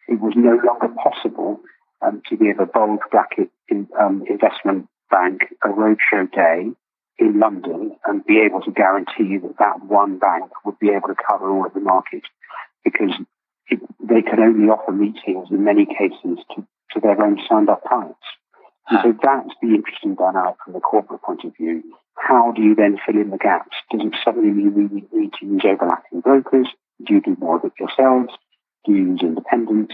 it 0.07 0.19
was 0.19 0.33
no 0.35 0.59
longer 0.65 0.89
possible 1.01 1.59
um, 2.01 2.21
to 2.29 2.35
give 2.35 2.59
a 2.59 2.65
bulge 2.65 2.99
bracket 3.11 3.49
in, 3.69 3.87
um, 3.99 4.23
investment 4.29 4.87
bank 5.09 5.41
a 5.63 5.67
roadshow 5.67 6.31
day 6.31 6.71
in 7.19 7.39
London 7.39 7.95
and 8.05 8.25
be 8.25 8.39
able 8.39 8.61
to 8.61 8.71
guarantee 8.71 9.37
that 9.37 9.55
that 9.59 9.85
one 9.85 10.17
bank 10.17 10.51
would 10.65 10.79
be 10.79 10.89
able 10.89 11.07
to 11.07 11.15
cover 11.29 11.49
all 11.49 11.65
of 11.65 11.73
the 11.73 11.79
market 11.79 12.23
because 12.83 13.11
it, 13.67 13.79
they 13.99 14.21
could 14.21 14.39
only 14.39 14.67
offer 14.69 14.91
meetings 14.91 15.47
in 15.51 15.63
many 15.63 15.85
cases 15.85 16.43
to, 16.55 16.65
to 16.91 16.99
their 16.99 17.21
own 17.21 17.37
signed 17.47 17.69
up 17.69 17.83
clients. 17.87 18.19
And 18.89 18.99
so 19.03 19.13
that's 19.21 19.53
the 19.61 19.75
interesting 19.75 20.15
dynamic 20.15 20.55
from 20.65 20.73
the 20.73 20.79
corporate 20.79 21.21
point 21.21 21.43
of 21.45 21.55
view. 21.55 21.83
How 22.15 22.51
do 22.51 22.61
you 22.61 22.75
then 22.75 22.97
fill 23.05 23.21
in 23.21 23.29
the 23.29 23.37
gaps? 23.37 23.75
Does 23.91 24.01
it 24.03 24.13
suddenly 24.23 24.49
mean 24.49 24.73
we 24.73 25.19
need 25.19 25.31
to 25.39 25.45
use 25.45 25.61
overlapping 25.63 26.21
brokers? 26.21 26.67
Do 27.05 27.15
you 27.15 27.21
do 27.21 27.35
more 27.39 27.57
of 27.57 27.65
it 27.65 27.73
yourselves? 27.79 28.33
Do 28.85 28.93
you 28.93 29.11
use 29.11 29.19
independence? 29.21 29.93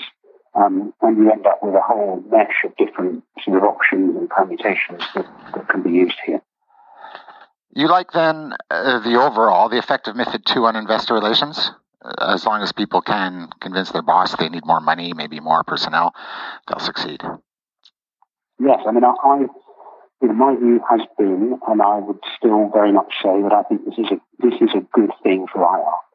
Um, 0.55 0.93
and 1.01 1.17
you 1.17 1.31
end 1.31 1.45
up 1.45 1.59
with 1.61 1.75
a 1.75 1.81
whole 1.81 2.23
mesh 2.31 2.63
of 2.65 2.75
different 2.77 3.23
sort 3.43 3.57
of 3.57 3.63
options 3.63 4.15
and 4.15 4.29
permutations 4.29 5.03
that, 5.13 5.27
that 5.53 5.69
can 5.69 5.83
be 5.83 5.91
used 5.91 6.17
here. 6.25 6.41
You 7.75 7.87
like 7.87 8.11
then 8.11 8.53
uh, 8.71 8.99
the 8.99 9.21
overall, 9.21 9.69
the 9.69 9.77
effect 9.77 10.07
of 10.07 10.15
MIFID 10.15 10.55
II 10.55 10.63
on 10.63 10.75
investor 10.75 11.13
relations? 11.13 11.69
Uh, 12.03 12.33
as 12.33 12.45
long 12.45 12.63
as 12.63 12.71
people 12.71 13.01
can 13.01 13.49
convince 13.59 13.91
their 13.91 14.01
boss 14.01 14.35
they 14.35 14.49
need 14.49 14.65
more 14.65 14.81
money, 14.81 15.13
maybe 15.13 15.39
more 15.39 15.63
personnel, 15.63 16.15
they'll 16.67 16.79
succeed. 16.79 17.21
Yes, 18.59 18.79
I 18.87 18.91
mean, 18.91 19.03
I, 19.03 19.13
I 19.23 19.45
you 20.21 20.27
know, 20.27 20.33
my 20.33 20.55
view 20.55 20.81
has 20.89 21.01
been, 21.17 21.59
and 21.67 21.81
I 21.81 21.99
would 21.99 22.19
still 22.35 22.71
very 22.73 22.91
much 22.91 23.13
say 23.21 23.41
that 23.43 23.53
I 23.53 23.63
think 23.63 23.85
this 23.85 23.97
is 23.97 24.11
a 24.11 24.19
this 24.39 24.59
is 24.59 24.69
a 24.75 24.81
good 24.93 25.11
thing 25.21 25.45
for 25.51 25.61
IR. 25.61 26.06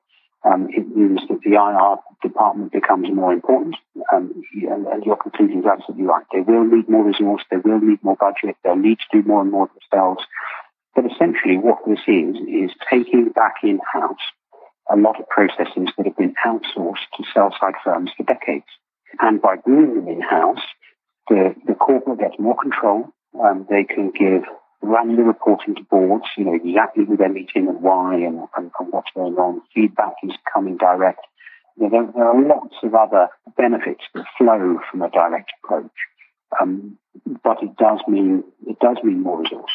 Um, 0.45 0.69
it 0.71 0.89
means 0.97 1.21
that 1.29 1.41
the 1.45 1.55
IR 1.55 1.97
department 2.21 2.73
becomes 2.73 3.09
more 3.13 3.33
important, 3.33 3.77
um, 4.13 4.43
and, 4.53 4.87
and, 4.87 5.05
your 5.05 5.17
conclusion 5.17 5.61
is 5.61 5.67
absolutely 5.67 6.05
right. 6.05 6.25
They 6.33 6.41
will 6.41 6.65
need 6.65 6.89
more 6.89 7.05
resource, 7.05 7.43
they 7.49 7.59
will 7.59 7.81
need 7.81 8.03
more 8.03 8.17
budget, 8.17 8.57
they'll 8.65 8.75
need 8.75 8.99
to 8.99 9.23
do 9.23 9.29
more 9.29 9.43
and 9.43 9.53
more 9.53 9.69
themselves. 9.69 10.25
But 10.97 11.05
essentially, 11.07 11.59
what 11.59 11.79
this 11.87 12.01
is, 12.09 12.37
is 12.49 12.71
taking 12.91 13.31
back 13.31 13.63
in 13.63 13.79
house 13.93 14.19
a 14.91 14.97
lot 14.97 15.21
of 15.21 15.29
processes 15.29 15.89
that 15.97 16.07
have 16.07 16.17
been 16.17 16.35
outsourced 16.45 17.07
to 17.17 17.25
sell 17.33 17.55
side 17.61 17.75
firms 17.85 18.11
for 18.17 18.25
decades. 18.25 18.67
And 19.21 19.41
by 19.41 19.57
bringing 19.57 19.95
them 19.95 20.09
in 20.09 20.21
house, 20.21 20.63
the, 21.29 21.55
the 21.67 21.75
corporate 21.75 22.19
gets 22.19 22.35
more 22.39 22.57
control. 22.61 23.09
Um, 23.41 23.67
they 23.71 23.85
can 23.85 24.11
give 24.11 24.43
granular 24.85 25.25
reporting 25.25 25.75
to 25.77 25.83
boards, 25.85 26.25
you 26.37 26.45
know, 26.45 26.55
exactly 26.55 27.05
who 27.05 27.17
they're 27.17 27.29
meeting 27.29 27.69
and 27.69 27.81
why 27.81 28.15
and, 28.15 28.41
and, 28.57 28.71
and 28.79 28.93
what's 28.93 29.11
going 29.15 29.35
on. 29.35 29.63
Feedback 29.75 30.15
is 30.23 30.33
coming 30.53 30.77
direct. 30.77 31.21
You 31.77 31.85
know, 31.85 31.91
there, 31.91 32.13
there, 32.15 32.29
are 32.29 32.43
lots 32.43 32.75
of 32.83 32.95
other 32.95 33.29
benefits 33.57 34.03
that 34.15 34.25
flow 34.37 34.79
from 34.91 35.03
a 35.03 35.11
direct 35.11 35.53
approach. 35.63 35.91
Um, 36.61 36.99
but 37.43 37.63
it 37.63 37.77
does 37.77 38.01
mean 38.09 38.45
it 38.67 38.79
does 38.81 38.99
mean 39.03 39.23
more 39.23 39.41
resource. 39.41 39.71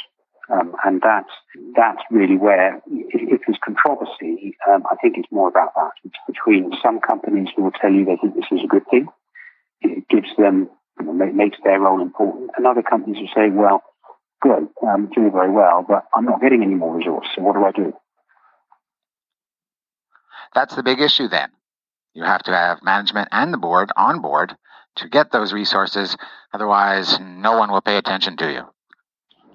Um, 0.50 0.76
and 0.86 1.02
that's, 1.02 1.32
that's 1.76 2.02
really 2.10 2.38
where, 2.38 2.78
if, 2.88 3.22
if 3.22 3.42
there's 3.46 3.60
controversy, 3.64 4.56
um, 4.70 4.84
I 4.90 4.96
think 4.96 5.18
it's 5.18 5.32
more 5.32 5.50
about 5.50 5.74
that. 5.76 5.92
It's 6.06 6.16
between 6.26 6.72
some 6.82 7.00
companies 7.02 7.50
who 7.56 7.64
will 7.64 7.72
tell 7.72 7.92
you 7.92 8.06
they 8.06 8.16
think 8.16 8.36
this 8.36 8.46
is 8.52 8.64
a 8.64 8.68
good 8.68 8.88
thing. 8.90 9.08
It 9.82 10.08
gives 10.08 10.30
them, 10.38 10.70
you 11.00 11.06
know, 11.06 11.14
makes 11.34 11.58
their 11.64 11.82
role 11.82 12.02
important. 12.02 12.52
And 12.56 12.66
other 12.66 12.82
companies 12.82 13.18
will 13.20 13.36
say, 13.36 13.50
well, 13.52 13.84
good, 14.42 14.68
I'm 14.88 15.10
doing 15.10 15.32
very 15.32 15.52
well, 15.52 15.86
but 15.88 16.06
I'm 16.14 16.26
not 16.26 16.42
getting 16.42 16.64
any 16.64 16.76
more 16.76 16.96
resource. 16.96 17.28
So 17.36 17.42
what 17.42 17.56
do 17.56 17.66
I 17.66 17.72
do? 17.72 17.94
That's 20.54 20.76
the 20.76 20.84
big 20.84 21.02
issue 21.02 21.28
then. 21.28 21.50
You 22.14 22.24
have 22.24 22.44
to 22.44 22.52
have 22.52 22.82
management 22.82 23.30
and 23.32 23.54
the 23.54 23.58
board 23.58 23.92
on 23.96 24.22
board 24.22 24.56
to 24.96 25.08
get 25.08 25.32
those 25.32 25.54
resources. 25.54 26.16
Otherwise, 26.54 27.20
no 27.20 27.58
one 27.58 27.72
will 27.72 27.82
pay 27.82 27.98
attention 27.98 28.38
to 28.38 28.52
you. 28.52 28.62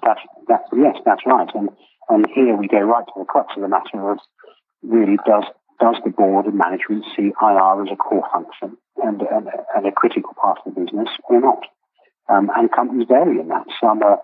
That's, 0.02 0.20
that's 0.48 0.64
yes, 0.72 0.96
that's 1.04 1.22
right. 1.26 1.48
And 1.54 1.70
and 2.08 2.26
here 2.34 2.56
we 2.56 2.68
go 2.68 2.80
right 2.80 3.04
to 3.06 3.12
the 3.16 3.24
crux 3.24 3.54
of 3.56 3.62
the 3.62 3.68
matter 3.68 4.10
of 4.10 4.18
really 4.82 5.16
does 5.24 5.44
does 5.80 5.96
the 6.04 6.10
board 6.10 6.46
and 6.46 6.56
management 6.56 7.04
see 7.16 7.32
IR 7.40 7.82
as 7.82 7.88
a 7.90 7.96
core 7.96 8.28
function 8.32 8.76
and, 9.02 9.22
and, 9.22 9.48
and 9.74 9.86
a 9.86 9.90
critical 9.90 10.32
part 10.40 10.58
of 10.64 10.74
the 10.74 10.80
business 10.80 11.08
or 11.28 11.40
not? 11.40 11.64
Um, 12.28 12.50
and 12.56 12.70
companies 12.70 13.08
vary 13.08 13.40
in 13.40 13.48
that. 13.48 13.66
Some 13.80 14.02
are 14.02 14.20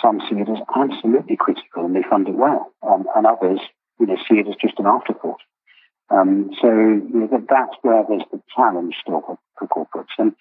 some 0.00 0.20
see 0.28 0.36
it 0.36 0.48
as 0.48 0.62
absolutely 0.74 1.36
critical 1.36 1.84
and 1.84 1.94
they 1.94 2.02
fund 2.08 2.28
it 2.28 2.34
well, 2.34 2.72
um, 2.82 3.06
and 3.16 3.26
others 3.26 3.60
you 4.00 4.06
know 4.06 4.16
see 4.28 4.38
it 4.38 4.48
as 4.48 4.54
just 4.60 4.78
an 4.78 4.86
afterthought. 4.86 5.40
Um, 6.10 6.50
so 6.60 6.68
you 6.68 7.10
know, 7.12 7.28
that, 7.30 7.46
that's 7.48 7.76
where 7.82 8.04
there's 8.08 8.24
the 8.32 8.40
challenge 8.54 8.94
still 9.02 9.22
for, 9.26 9.38
for 9.58 9.68
corporates, 9.68 10.16
and 10.18 10.32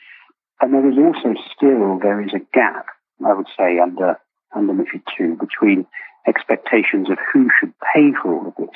and 0.62 0.74
there 0.74 0.90
is 0.90 0.98
also 0.98 1.40
still 1.56 2.00
there 2.00 2.22
is 2.22 2.34
a 2.34 2.46
gap, 2.54 2.88
I 3.26 3.34
would 3.34 3.48
say, 3.58 3.80
under 3.80 4.18
under 4.56 4.74
MIFID 4.74 5.04
II 5.20 5.36
between 5.36 5.86
expectations 6.28 7.10
of 7.10 7.18
who 7.34 7.50
should 7.60 7.74
pay 7.94 8.12
for 8.22 8.34
all 8.34 8.48
of 8.48 8.56
this. 8.58 8.76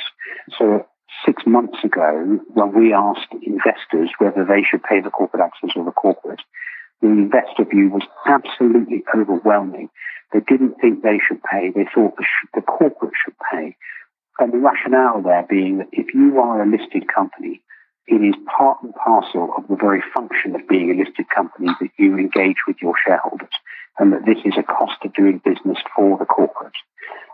So 0.57 0.85
six 1.25 1.43
months 1.45 1.83
ago, 1.83 2.39
when 2.53 2.73
we 2.73 2.93
asked 2.93 3.27
investors 3.41 4.09
whether 4.19 4.45
they 4.45 4.63
should 4.63 4.83
pay 4.83 5.01
the 5.01 5.09
corporate 5.09 5.43
access 5.43 5.71
or 5.75 5.85
the 5.85 5.91
corporate, 5.91 6.41
the 7.01 7.07
investor 7.07 7.65
view 7.65 7.89
was 7.89 8.03
absolutely 8.25 9.03
overwhelming. 9.15 9.89
They 10.33 10.39
didn't 10.39 10.75
think 10.79 11.01
they 11.01 11.19
should 11.25 11.41
pay. 11.43 11.71
They 11.71 11.85
thought 11.93 12.15
the, 12.15 12.23
sh- 12.23 12.47
the 12.53 12.61
corporate 12.61 13.13
should 13.23 13.35
pay. 13.51 13.75
And 14.39 14.53
the 14.53 14.57
rationale 14.57 15.21
there 15.21 15.45
being 15.49 15.79
that 15.79 15.89
if 15.91 16.13
you 16.13 16.39
are 16.39 16.63
a 16.63 16.69
listed 16.69 17.07
company, 17.13 17.61
it 18.07 18.21
is 18.21 18.35
part 18.57 18.81
and 18.81 18.95
parcel 18.95 19.53
of 19.57 19.67
the 19.67 19.75
very 19.75 20.01
function 20.13 20.55
of 20.55 20.67
being 20.67 20.89
a 20.91 20.95
listed 20.95 21.29
company 21.29 21.69
that 21.79 21.89
you 21.97 22.17
engage 22.17 22.57
with 22.67 22.77
your 22.81 22.93
shareholders 23.05 23.53
and 23.99 24.13
that 24.13 24.25
this 24.25 24.39
is 24.45 24.53
a 24.57 24.63
cost 24.63 24.97
of 25.03 25.13
doing 25.13 25.41
business 25.43 25.77
for 25.95 26.17
the 26.17 26.25
corporate. 26.25 26.73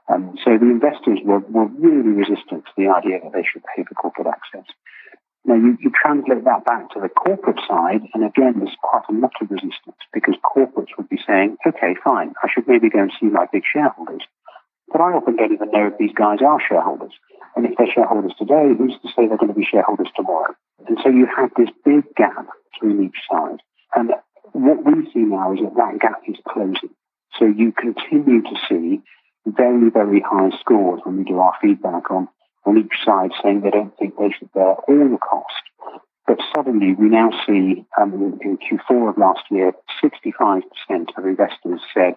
Um, 0.10 0.38
so 0.44 0.58
the 0.58 0.70
investors 0.70 1.20
were, 1.24 1.40
were 1.40 1.68
really 1.68 2.10
resistant 2.10 2.66
to 2.66 2.72
the 2.78 2.88
idea 2.88 3.20
that 3.24 3.32
they 3.34 3.44
should 3.44 3.64
pay 3.76 3.84
for 3.84 3.94
corporate 3.96 4.28
access. 4.28 4.66
Now 5.48 5.56
you, 5.56 5.78
you 5.80 5.92
translate 5.96 6.44
that 6.44 6.66
back 6.66 6.92
to 6.92 7.00
the 7.00 7.08
corporate 7.08 7.60
side, 7.68 8.02
and 8.14 8.28
again, 8.28 8.60
there's 8.60 8.76
quite 8.84 9.08
a 9.10 9.14
lot 9.14 9.32
of 9.40 9.50
resistance 9.50 10.04
because 10.14 10.36
corporates 10.44 10.92
would 10.98 11.08
be 11.08 11.20
saying, 11.26 11.56
okay, 11.66 11.96
fine, 12.04 12.34
I 12.44 12.50
should 12.54 12.68
maybe 12.68 12.90
go 12.90 13.00
and 13.00 13.14
see 13.18 13.28
my 13.28 13.48
big 13.52 13.64
shareholders. 13.64 14.28
But 14.92 15.00
I 15.00 15.16
often 15.16 15.38
don't 15.38 15.54
even 15.54 15.72
know 15.72 15.88
if 15.88 15.98
these 15.98 16.14
guys 16.14 16.40
are 16.46 16.60
shareholders. 16.60 17.14
And 17.56 17.66
if 17.66 17.78
they're 17.78 17.92
shareholders 17.92 18.34
today, 18.38 18.76
who's 18.78 19.00
to 19.02 19.08
say 19.16 19.28
they're 19.28 19.40
going 19.40 19.54
to 19.54 19.58
be 19.58 19.66
shareholders 19.66 20.10
tomorrow? 20.16 20.54
And 20.86 20.98
so 21.02 21.10
you 21.10 21.28
have 21.32 21.52
this 21.58 21.70
big 21.84 22.04
gap 22.16 22.48
between 22.74 23.06
each 23.06 23.20
side. 23.32 23.60
And 23.96 24.12
what 24.52 24.84
we 24.86 25.10
see 25.12 25.24
now 25.24 25.54
is 25.54 25.60
that 25.60 25.76
that 25.76 26.00
gap 26.00 26.22
is 26.28 26.38
closing. 26.48 26.92
So 27.40 27.46
you 27.46 27.72
continue 27.72 28.42
to 28.44 28.56
see 28.68 29.02
very, 29.46 29.90
very 29.90 30.22
high 30.22 30.52
scores 30.60 31.02
when 31.04 31.18
we 31.18 31.24
do 31.24 31.40
our 31.40 31.54
feedback 31.62 32.12
on, 32.12 32.28
on 32.68 32.78
each 32.78 32.94
side 33.04 33.32
saying 33.42 33.62
they 33.62 33.72
don't 33.72 33.98
think 33.98 34.16
they 34.18 34.30
should 34.38 34.52
bear 34.54 34.76
all 34.76 35.10
the 35.10 35.18
cost. 35.18 35.64
But 36.28 36.40
suddenly 36.54 36.94
we 36.94 37.08
now 37.08 37.32
see 37.48 37.86
um, 38.00 38.14
in, 38.14 38.40
in 38.44 38.58
Q4 38.58 39.10
of 39.10 39.18
last 39.18 39.44
year, 39.50 39.72
65% 40.04 40.62
of 41.18 41.26
investors 41.26 41.80
said, 41.94 42.16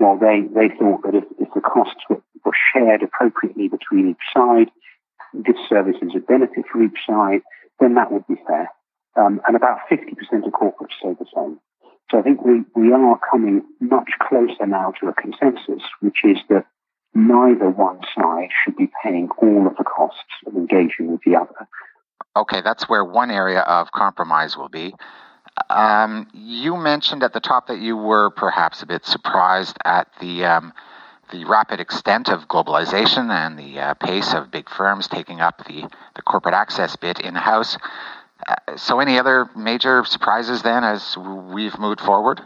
well, 0.00 0.18
they, 0.18 0.42
they 0.52 0.74
thought 0.74 1.02
that 1.04 1.14
if, 1.14 1.24
if 1.38 1.48
the 1.54 1.60
costs 1.60 2.02
were, 2.10 2.20
were 2.44 2.58
shared 2.74 3.02
appropriately 3.02 3.68
between 3.68 4.10
each 4.10 4.26
side, 4.34 4.68
this 5.32 5.56
service 5.68 5.96
is 6.02 6.10
a 6.16 6.20
benefit 6.20 6.64
for 6.70 6.82
each 6.82 6.98
side, 7.06 7.40
then 7.78 7.94
that 7.94 8.10
would 8.10 8.26
be 8.26 8.34
fair. 8.46 8.68
Um, 9.16 9.40
and 9.46 9.54
about 9.54 9.78
50% 9.90 10.10
of 10.44 10.52
corporates 10.52 10.98
say 11.02 11.14
the 11.18 11.26
same. 11.34 11.60
So 12.10 12.18
I 12.18 12.22
think 12.22 12.44
we, 12.44 12.62
we 12.74 12.92
are 12.92 13.20
coming 13.30 13.62
much 13.80 14.10
closer 14.20 14.66
now 14.66 14.92
to 15.00 15.08
a 15.08 15.14
consensus, 15.14 15.82
which 16.00 16.18
is 16.24 16.38
that 16.48 16.66
neither 17.14 17.70
one 17.70 18.00
side 18.14 18.48
should 18.64 18.76
be 18.76 18.90
paying 19.02 19.28
all 19.38 19.66
of 19.66 19.76
the 19.76 19.84
costs 19.84 20.20
of 20.46 20.54
engaging 20.54 21.12
with 21.12 21.20
the 21.24 21.36
other. 21.36 21.68
Okay, 22.36 22.62
that's 22.62 22.88
where 22.88 23.04
one 23.04 23.30
area 23.30 23.60
of 23.60 23.92
compromise 23.92 24.56
will 24.56 24.70
be. 24.70 24.94
Um, 25.68 26.28
you 26.32 26.76
mentioned 26.76 27.22
at 27.22 27.34
the 27.34 27.40
top 27.40 27.66
that 27.66 27.78
you 27.78 27.96
were 27.96 28.30
perhaps 28.30 28.82
a 28.82 28.86
bit 28.86 29.04
surprised 29.04 29.76
at 29.84 30.08
the 30.20 30.44
um, 30.46 30.72
the 31.30 31.44
rapid 31.46 31.80
extent 31.80 32.28
of 32.28 32.46
globalization 32.46 33.30
and 33.30 33.58
the 33.58 33.80
uh, 33.80 33.94
pace 33.94 34.34
of 34.34 34.50
big 34.50 34.68
firms 34.68 35.08
taking 35.08 35.40
up 35.40 35.66
the, 35.66 35.88
the 36.14 36.22
corporate 36.22 36.54
access 36.54 36.94
bit 36.94 37.18
in 37.18 37.34
house. 37.34 37.78
Uh, 38.46 38.76
so, 38.76 39.00
any 39.00 39.18
other 39.18 39.48
major 39.56 40.04
surprises 40.04 40.62
then 40.62 40.84
as 40.84 41.16
we've 41.16 41.78
moved 41.78 42.00
forward? 42.00 42.40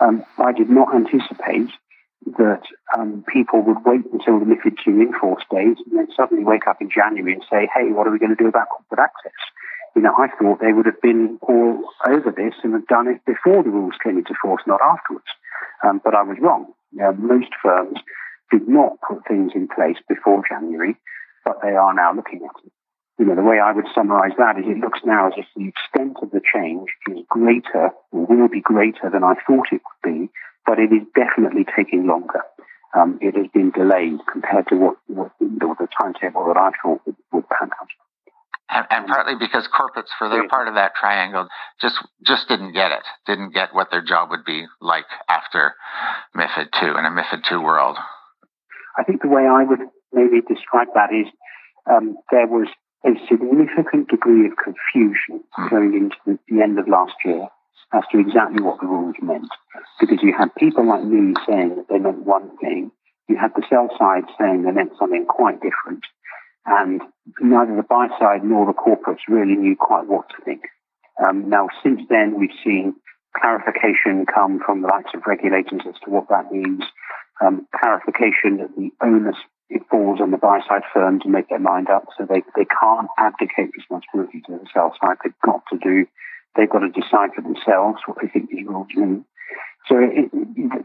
Um, 0.00 0.24
I 0.38 0.52
did 0.52 0.68
not 0.68 0.94
anticipate 0.94 1.70
that 2.38 2.62
um, 2.96 3.24
people 3.32 3.62
would 3.62 3.84
wait 3.84 4.04
until 4.12 4.38
the 4.38 4.46
MIFID 4.46 4.78
II 4.86 5.02
in 5.02 5.12
force 5.18 5.42
days 5.50 5.76
and 5.84 5.98
then 5.98 6.08
suddenly 6.16 6.44
wake 6.44 6.66
up 6.66 6.80
in 6.80 6.90
January 6.90 7.34
and 7.34 7.44
say, 7.50 7.68
hey, 7.74 7.92
what 7.92 8.06
are 8.06 8.10
we 8.10 8.18
going 8.18 8.34
to 8.34 8.42
do 8.42 8.48
about 8.48 8.68
corporate 8.70 9.00
access? 9.00 9.32
you 9.94 10.02
know, 10.02 10.14
I 10.16 10.28
thought 10.28 10.60
they 10.60 10.72
would 10.72 10.86
have 10.86 11.00
been 11.00 11.38
all 11.42 11.84
over 12.08 12.30
this 12.30 12.54
and 12.62 12.72
have 12.72 12.86
done 12.86 13.08
it 13.08 13.20
before 13.26 13.62
the 13.62 13.70
rules 13.70 13.94
came 14.02 14.18
into 14.18 14.34
force, 14.40 14.62
not 14.66 14.80
afterwards. 14.80 15.26
Um, 15.84 16.00
but 16.02 16.14
I 16.14 16.22
was 16.22 16.38
wrong. 16.40 16.72
You 16.92 17.00
know, 17.00 17.12
most 17.12 17.50
firms 17.62 17.98
did 18.50 18.68
not 18.68 19.00
put 19.06 19.26
things 19.26 19.52
in 19.54 19.68
place 19.68 19.96
before 20.08 20.42
January, 20.48 20.96
but 21.44 21.58
they 21.62 21.76
are 21.76 21.94
now 21.94 22.14
looking 22.14 22.40
at 22.44 22.64
it. 22.64 22.72
You 23.18 23.26
know, 23.26 23.36
the 23.36 23.42
way 23.42 23.60
I 23.60 23.72
would 23.72 23.86
summarize 23.94 24.32
that 24.38 24.58
is 24.58 24.64
it 24.66 24.78
looks 24.78 25.00
now 25.04 25.28
as 25.28 25.34
if 25.36 25.46
the 25.54 25.68
extent 25.68 26.16
of 26.22 26.30
the 26.30 26.40
change 26.40 26.88
is 27.10 27.24
greater, 27.28 27.90
or 28.10 28.26
will 28.26 28.48
be 28.48 28.60
greater 28.60 29.10
than 29.12 29.22
I 29.22 29.34
thought 29.46 29.72
it 29.72 29.82
would 29.84 30.02
be, 30.02 30.30
but 30.66 30.78
it 30.78 30.92
is 30.92 31.02
definitely 31.14 31.64
taking 31.76 32.06
longer. 32.06 32.42
Um, 32.94 33.18
it 33.22 33.34
has 33.36 33.46
been 33.54 33.70
delayed 33.70 34.20
compared 34.30 34.68
to 34.68 34.76
what, 34.76 34.96
what 35.06 35.32
the 35.40 35.88
timetable 36.00 36.44
that 36.48 36.58
I 36.58 36.70
thought 36.82 37.00
would, 37.06 37.16
would 37.32 37.48
pan 37.48 37.70
out 37.80 37.88
and, 38.72 38.86
and 38.90 39.06
partly 39.06 39.34
because 39.38 39.68
corporates, 39.68 40.08
for 40.18 40.28
their 40.28 40.48
part 40.48 40.66
of 40.66 40.74
that 40.74 40.94
triangle, 40.98 41.46
just 41.80 41.96
just 42.26 42.48
didn't 42.48 42.72
get 42.72 42.90
it, 42.90 43.04
didn't 43.26 43.52
get 43.52 43.74
what 43.74 43.90
their 43.90 44.02
job 44.02 44.30
would 44.30 44.44
be 44.44 44.64
like 44.80 45.04
after 45.28 45.74
MiFID 46.34 46.68
two 46.80 46.96
in 46.96 47.04
a 47.04 47.10
MiFID 47.10 47.44
two 47.48 47.60
world. 47.60 47.98
I 48.98 49.04
think 49.04 49.22
the 49.22 49.28
way 49.28 49.42
I 49.42 49.64
would 49.64 49.80
maybe 50.12 50.40
describe 50.40 50.88
that 50.94 51.12
is 51.12 51.26
um, 51.90 52.16
there 52.30 52.46
was 52.46 52.68
a 53.04 53.10
significant 53.28 54.08
degree 54.08 54.46
of 54.46 54.52
confusion 54.56 55.44
hmm. 55.52 55.68
going 55.68 55.94
into 55.94 56.16
the, 56.26 56.38
the 56.48 56.62
end 56.62 56.78
of 56.78 56.88
last 56.88 57.14
year 57.24 57.48
as 57.92 58.02
to 58.10 58.18
exactly 58.18 58.62
what 58.62 58.80
the 58.80 58.86
rules 58.86 59.14
meant, 59.20 59.48
because 60.00 60.18
you 60.22 60.32
had 60.36 60.54
people 60.54 60.86
like 60.86 61.04
me 61.04 61.34
saying 61.46 61.76
that 61.76 61.86
they 61.88 61.98
meant 61.98 62.24
one 62.24 62.56
thing, 62.58 62.90
you 63.28 63.36
had 63.36 63.52
the 63.54 63.62
sell 63.68 63.88
side 63.98 64.24
saying 64.40 64.62
they 64.62 64.72
meant 64.72 64.92
something 64.98 65.26
quite 65.26 65.60
different, 65.60 66.04
and 66.66 67.02
neither 67.40 67.76
the 67.76 67.82
buy 67.82 68.08
side 68.18 68.44
nor 68.44 68.66
the 68.66 68.72
corporates 68.72 69.28
really 69.28 69.56
knew 69.56 69.76
quite 69.76 70.06
what 70.06 70.28
to 70.30 70.44
think. 70.44 70.62
Um, 71.22 71.48
now, 71.48 71.68
since 71.82 72.00
then, 72.08 72.38
we've 72.38 72.56
seen 72.64 72.94
clarification 73.36 74.26
come 74.26 74.60
from 74.64 74.82
the 74.82 74.88
likes 74.88 75.10
of 75.14 75.22
regulators 75.26 75.82
as 75.88 75.94
to 76.04 76.10
what 76.10 76.28
that 76.28 76.52
means. 76.52 76.82
Um, 77.40 77.66
clarification 77.74 78.58
that 78.58 78.70
the 78.76 78.90
onus 79.02 79.36
it 79.68 79.82
falls 79.90 80.20
on 80.20 80.30
the 80.30 80.36
buy 80.36 80.60
side 80.68 80.82
firm 80.92 81.18
to 81.20 81.28
make 81.28 81.48
their 81.48 81.58
mind 81.58 81.88
up, 81.88 82.04
so 82.16 82.26
they 82.26 82.42
they 82.54 82.66
can't 82.66 83.08
abdicate 83.18 83.70
responsibility 83.74 84.42
to 84.46 84.52
the 84.52 84.66
sell 84.72 84.94
side. 85.00 85.16
They've 85.24 85.32
got 85.44 85.62
to 85.72 85.78
do. 85.78 86.06
They've 86.56 86.70
got 86.70 86.80
to 86.80 86.90
decide 86.90 87.30
for 87.34 87.42
themselves 87.42 88.00
what 88.06 88.18
they 88.20 88.28
think 88.28 88.50
these 88.50 88.66
rules 88.66 88.88
mean. 88.94 89.24
So 89.88 89.98
it, 89.98 90.30
it, 90.32 90.84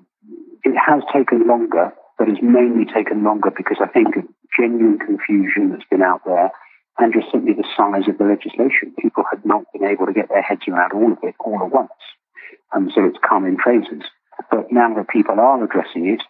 it 0.63 0.75
has 0.75 1.03
taken 1.13 1.47
longer, 1.47 1.93
but 2.17 2.30
it's 2.30 2.41
mainly 2.41 2.86
taken 2.86 3.23
longer 3.23 3.51
because 3.56 3.77
I 3.82 3.88
think 3.88 4.15
genuine 4.58 4.99
confusion 4.99 5.71
that's 5.71 5.88
been 5.89 6.01
out 6.01 6.21
there 6.25 6.51
and 6.97 7.13
just 7.13 7.32
simply 7.32 7.53
the 7.53 7.67
size 7.75 8.08
of 8.08 8.17
the 8.17 8.25
legislation. 8.25 8.95
People 8.99 9.23
had 9.30 9.45
not 9.45 9.63
been 9.71 9.86
able 9.86 10.08
to 10.08 10.13
get 10.13 10.30
their 10.30 10.41
heads 10.41 10.63
around 10.67 10.93
all 10.93 11.12
of 11.12 11.19
it 11.21 11.36
all 11.39 11.62
at 11.62 11.71
once. 11.71 11.91
And 12.73 12.91
so 12.93 13.06
it's 13.06 13.19
come 13.27 13.45
in 13.45 13.58
phases. 13.58 14.03
But 14.49 14.71
now 14.71 14.93
that 14.95 15.10
people 15.10 15.39
are 15.39 15.63
addressing 15.63 16.08
it, 16.08 16.21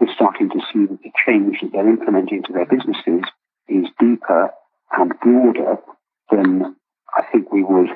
we're 0.00 0.14
starting 0.14 0.48
to 0.50 0.60
see 0.72 0.86
that 0.86 0.98
the 1.02 1.12
change 1.26 1.58
that 1.62 1.72
they're 1.72 1.88
implementing 1.88 2.42
to 2.44 2.52
their 2.52 2.66
businesses 2.66 3.24
is 3.68 3.86
deeper 4.00 4.50
and 4.92 5.12
broader 5.20 5.76
than 6.30 6.76
I 7.16 7.22
think 7.30 7.52
we 7.52 7.62
would, 7.62 7.88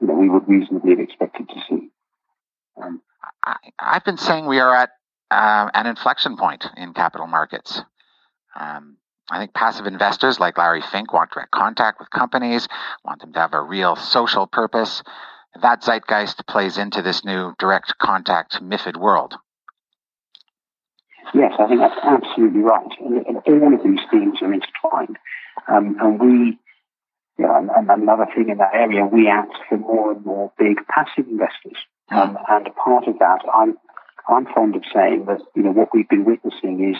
you 0.00 0.06
know, 0.06 0.14
we 0.14 0.28
would 0.28 0.48
reasonably 0.48 0.90
have 0.90 1.00
expected 1.00 1.48
to 1.48 1.54
see. 1.68 1.88
Um, 2.82 3.00
I, 3.44 3.56
have 3.78 4.04
been 4.04 4.18
saying 4.18 4.46
we 4.46 4.60
are 4.60 4.74
at 4.74 4.90
uh, 5.30 5.70
an 5.72 5.86
inflection 5.86 6.36
point 6.36 6.66
in 6.76 6.92
capital 6.92 7.26
markets. 7.26 7.82
Um, 8.58 8.96
I 9.30 9.38
think 9.38 9.54
passive 9.54 9.86
investors 9.86 10.38
like 10.38 10.56
Larry 10.58 10.82
Fink 10.82 11.12
want 11.12 11.32
direct 11.32 11.50
contact 11.50 11.98
with 11.98 12.10
companies, 12.10 12.68
want 13.04 13.20
them 13.20 13.32
to 13.32 13.38
have 13.40 13.54
a 13.54 13.60
real 13.60 13.96
social 13.96 14.46
purpose. 14.46 15.02
That 15.62 15.82
zeitgeist 15.82 16.46
plays 16.46 16.78
into 16.78 17.02
this 17.02 17.24
new 17.24 17.54
direct 17.58 17.98
contact 17.98 18.62
MIFID 18.62 18.96
world. 18.96 19.34
Yes, 21.34 21.52
I 21.58 21.66
think 21.66 21.80
that's 21.80 21.98
absolutely 22.04 22.60
right. 22.60 22.86
And, 23.00 23.26
and 23.26 23.62
all 23.62 23.74
of 23.74 23.82
these 23.82 23.98
themes 24.10 24.38
are 24.42 24.52
intertwined. 24.52 25.18
Um, 25.68 25.96
and 26.00 26.20
we, 26.20 26.58
you 27.38 27.44
know, 27.44 27.54
and, 27.54 27.90
another 27.90 28.26
thing 28.34 28.48
in 28.48 28.58
that 28.58 28.74
area, 28.74 29.04
we 29.04 29.28
act 29.28 29.54
for 29.68 29.78
more 29.78 30.12
and 30.12 30.24
more 30.24 30.52
big 30.58 30.78
passive 30.88 31.28
investors. 31.28 31.76
Um, 32.10 32.38
and 32.48 32.68
part 32.76 33.08
of 33.08 33.18
that, 33.18 33.40
I'm, 33.52 33.76
I'm 34.28 34.46
fond 34.54 34.76
of 34.76 34.82
saying 34.94 35.26
that, 35.26 35.40
you 35.54 35.62
know, 35.62 35.72
what 35.72 35.88
we've 35.92 36.08
been 36.08 36.24
witnessing 36.24 36.94
is 36.94 36.96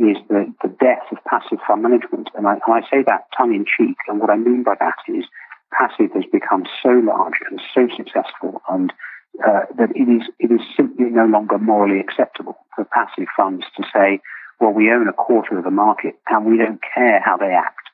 is 0.00 0.16
the, 0.28 0.48
the 0.62 0.72
death 0.80 1.04
of 1.12 1.18
passive 1.28 1.58
fund 1.66 1.82
management. 1.82 2.28
And 2.34 2.46
I, 2.46 2.54
and 2.54 2.72
I 2.72 2.80
say 2.88 3.04
that 3.06 3.28
tongue 3.36 3.54
in 3.54 3.66
cheek. 3.66 3.96
And 4.08 4.18
what 4.18 4.30
I 4.30 4.36
mean 4.36 4.62
by 4.62 4.74
that 4.80 4.96
is 5.08 5.24
passive 5.76 6.12
has 6.14 6.24
become 6.32 6.64
so 6.82 6.88
large 6.88 7.36
and 7.50 7.60
so 7.74 7.86
successful 7.96 8.62
and 8.68 8.92
uh, 9.46 9.68
that 9.76 9.90
it 9.94 10.08
is, 10.08 10.28
it 10.38 10.50
is 10.50 10.60
simply 10.76 11.06
no 11.06 11.26
longer 11.26 11.58
morally 11.58 12.00
acceptable 12.00 12.56
for 12.74 12.84
passive 12.86 13.28
funds 13.36 13.64
to 13.76 13.84
say, 13.94 14.20
well, 14.58 14.72
we 14.72 14.90
own 14.90 15.08
a 15.08 15.12
quarter 15.12 15.56
of 15.58 15.64
the 15.64 15.70
market 15.70 16.14
and 16.28 16.46
we 16.46 16.58
don't 16.58 16.80
care 16.94 17.20
how 17.24 17.36
they 17.36 17.52
act. 17.52 17.89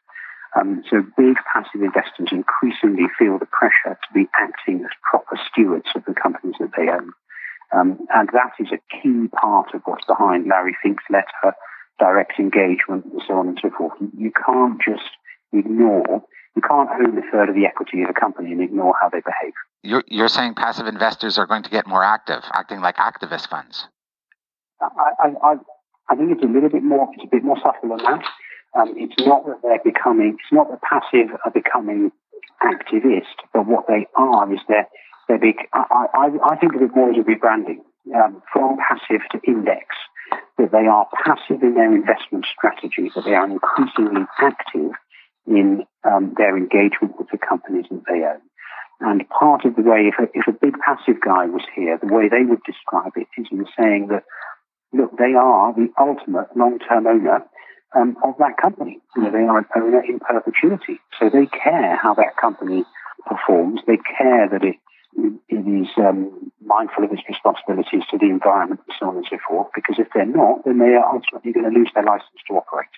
Um, 0.59 0.83
so 0.89 1.05
big 1.17 1.37
passive 1.53 1.83
investors 1.83 2.33
increasingly 2.33 3.07
feel 3.19 3.39
the 3.39 3.47
pressure 3.47 3.99
to 3.99 4.11
be 4.15 4.27
acting 4.41 4.81
as 4.85 4.91
proper 5.09 5.37
stewards 5.53 5.87
of 5.95 6.05
the 6.07 6.15
companies 6.15 6.57
that 6.61 6.73
they 6.77 6.89
own. 6.89 7.13
Um, 7.75 7.99
and 8.15 8.29
that 8.33 8.53
is 8.59 8.69
a 8.73 8.81
key 8.89 9.29
part 9.29 9.75
of 9.75 9.83
what's 9.85 10.07
behind 10.07 10.47
Larry 10.49 10.77
Fink's 10.83 11.05
letter 11.11 11.55
direct 11.99 12.39
engagement 12.39 13.05
and 13.07 13.23
so 13.27 13.35
on 13.35 13.49
and 13.49 13.59
so 13.61 13.71
forth. 13.77 13.95
You 14.17 14.31
can't 14.45 14.81
just 14.81 15.11
ignore, 15.53 16.23
you 16.55 16.63
can't 16.63 16.91
own 16.91 17.19
a 17.19 17.23
third 17.33 17.49
of 17.49 17.55
the 17.55 17.67
equity 17.67 18.03
of 18.03 18.11
a 18.11 18.19
company 18.19 18.53
and 18.53 18.61
ignore 18.61 18.95
how 19.01 19.09
they 19.09 19.21
behave. 19.21 19.53
You're, 19.83 20.05
you're 20.07 20.29
saying 20.29 20.55
passive 20.55 20.87
investors 20.87 21.39
are 21.39 21.47
going 21.47 21.63
to 21.63 21.71
get 21.71 21.87
more 21.87 22.05
active, 22.05 22.43
acting 22.53 22.81
like 22.81 22.97
activist 22.97 23.49
funds. 23.49 23.89
I, 24.81 25.33
I, 25.43 25.55
I 26.11 26.17
think 26.17 26.33
it's 26.33 26.43
a 26.43 26.47
little 26.47 26.69
bit 26.69 26.83
more, 26.83 27.09
it's 27.15 27.25
a 27.25 27.31
bit 27.31 27.45
more 27.45 27.57
subtle 27.59 27.97
than 27.97 28.05
that. 28.05 28.25
Um, 28.77 28.93
it's 28.97 29.27
not 29.27 29.47
that 29.47 29.61
they're 29.63 29.81
becoming, 29.83 30.37
it's 30.39 30.53
not 30.53 30.69
that 30.71 30.83
passive 30.83 31.35
are 31.45 31.51
becoming 31.51 32.13
activist, 32.63 33.41
but 33.53 33.67
what 33.67 33.87
they 33.89 34.07
are 34.17 34.53
is 34.53 34.61
they're, 34.69 34.89
they're 35.29 35.39
big, 35.39 35.57
I, 35.73 36.07
I, 36.15 36.53
I 36.53 36.57
think 36.57 36.75
of 36.75 36.83
it 36.83 36.95
more 36.95 37.11
as 37.11 37.17
a 37.17 37.25
rebranding 37.25 37.81
um, 38.15 38.43
from 38.53 38.77
passive 38.77 39.23
to 39.33 39.41
index 39.47 39.87
that 40.59 40.73
they 40.73 40.87
are 40.87 41.07
passive 41.25 41.63
in 41.63 41.75
their 41.75 41.95
investment 41.95 42.47
strategy, 42.53 43.11
but 43.15 43.25
they 43.25 43.35
are 43.35 43.49
increasingly 43.49 44.27
active 44.39 44.93
in 45.47 45.85
um, 46.05 46.35
their 46.37 46.57
engagement 46.57 47.19
with 47.19 47.29
the 47.31 47.39
companies 47.39 47.87
that 47.91 48.03
they 48.09 48.25
own. 48.25 48.41
And 49.01 49.29
part 49.29 49.65
of 49.65 49.77
the 49.77 49.83
way, 49.83 50.09
if 50.09 50.19
a, 50.19 50.29
if 50.35 50.47
a 50.49 50.53
big 50.53 50.75
passive 50.85 51.21
guy 51.21 51.47
was 51.47 51.63
here, 51.75 51.99
the 52.01 52.13
way 52.13 52.29
they 52.29 52.45
would 52.45 52.63
describe 52.65 53.13
it 53.17 53.29
is 53.39 53.47
in 53.53 53.67
saying 53.79 54.09
that, 54.09 54.25
look, 54.93 55.17
they 55.19 55.35
are 55.35 55.73
the 55.75 55.89
ultimate 55.99 56.49
long-term 56.57 57.07
owner 57.07 57.45
um, 57.95 58.17
of 58.25 58.35
that 58.39 58.57
company. 58.61 58.99
You 59.17 59.23
know, 59.23 59.31
they 59.31 59.45
are 59.45 59.59
an 59.59 59.67
owner 59.77 60.03
in 60.03 60.19
perpetuity. 60.21 61.01
So 61.19 61.31
they 61.31 61.47
care 61.47 61.97
how 61.97 62.15
that 62.15 62.37
company 62.37 62.85
performs. 63.27 63.81
They 63.87 63.99
care 64.19 64.49
that 64.49 64.65
it 64.65 64.77
it 65.49 65.65
is 65.65 65.89
um, 65.97 66.53
mindful 66.61 67.05
of 67.05 67.13
its 67.13 67.23
responsibilities 67.27 68.03
to 68.11 68.19
the 68.19 68.27
environment 68.27 68.81
and 68.87 68.97
so 69.01 69.09
on 69.09 69.17
and 69.17 69.27
so 69.31 69.39
forth. 69.49 69.69
Because 69.75 69.97
if 69.99 70.09
they're 70.13 70.27
not, 70.27 70.65
then 70.65 70.79
they 70.79 70.93
are 70.93 71.09
ultimately 71.09 71.53
going 71.53 71.65
to 71.65 71.73
lose 71.73 71.91
their 71.95 72.05
license 72.05 72.37
to 72.49 72.55
operate. 72.55 72.93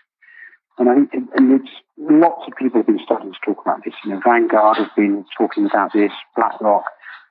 And 0.79 0.88
I 0.88 0.94
think, 0.94 1.31
and 1.37 1.61
it's 1.61 1.70
lots 1.96 2.42
of 2.46 2.57
people 2.57 2.81
have 2.81 2.87
been 2.87 3.03
starting 3.05 3.33
to 3.33 3.38
talk 3.44 3.62
about 3.62 3.85
this. 3.85 3.94
You 4.05 4.12
know, 4.12 4.20
Vanguard 4.24 4.79
has 4.79 4.90
been 4.96 5.24
talking 5.37 5.66
about 5.66 5.92
this, 5.92 6.12
BlackRock, 6.35 6.85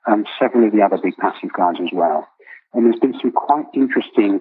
and 0.06 0.26
several 0.38 0.66
of 0.66 0.72
the 0.72 0.82
other 0.82 0.98
big 1.02 1.16
passive 1.16 1.52
guys 1.52 1.76
as 1.80 1.92
well. 1.92 2.28
And 2.72 2.84
there's 2.84 3.00
been 3.00 3.18
some 3.20 3.32
quite 3.32 3.64
interesting 3.74 4.40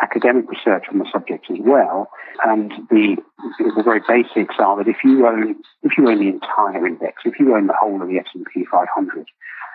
academic 0.00 0.48
research 0.48 0.84
on 0.90 0.98
the 0.98 1.08
subject 1.12 1.50
as 1.50 1.58
well. 1.60 2.08
And 2.44 2.72
the, 2.90 3.16
the 3.58 3.82
very 3.82 4.00
basics 4.06 4.54
are 4.58 4.76
that 4.76 4.88
if 4.88 5.04
you 5.04 5.26
own 5.26 5.56
if 5.82 5.98
you 5.98 6.08
own 6.08 6.18
the 6.18 6.28
entire 6.28 6.86
index, 6.86 7.22
if 7.24 7.38
you 7.38 7.54
own 7.54 7.66
the 7.66 7.76
whole 7.78 8.00
of 8.00 8.08
the 8.08 8.18
S&P 8.18 8.64
500, 8.70 9.26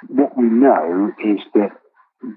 what 0.07 0.37
we 0.37 0.45
know 0.45 1.13
is 1.23 1.39
that 1.53 1.71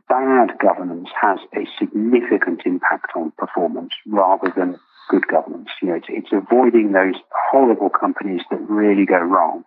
bad 0.08 0.58
governance 0.58 1.08
has 1.20 1.38
a 1.54 1.66
significant 1.78 2.62
impact 2.66 3.12
on 3.16 3.32
performance 3.38 3.92
rather 4.06 4.52
than 4.56 4.78
good 5.08 5.26
governance. 5.26 5.68
You 5.82 5.88
know, 5.88 5.94
it's, 5.94 6.06
it's 6.08 6.32
avoiding 6.32 6.92
those 6.92 7.14
horrible 7.50 7.90
companies 7.90 8.42
that 8.50 8.60
really 8.68 9.06
go 9.06 9.18
wrong. 9.18 9.64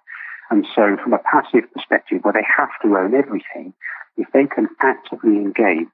And 0.49 0.65
so 0.75 0.97
from 1.01 1.13
a 1.13 1.19
passive 1.19 1.71
perspective, 1.73 2.19
where 2.21 2.33
they 2.33 2.45
have 2.57 2.69
to 2.83 2.95
own 2.95 3.15
everything, 3.15 3.73
if 4.17 4.27
they 4.33 4.45
can 4.45 4.67
actively 4.81 5.37
engage 5.37 5.87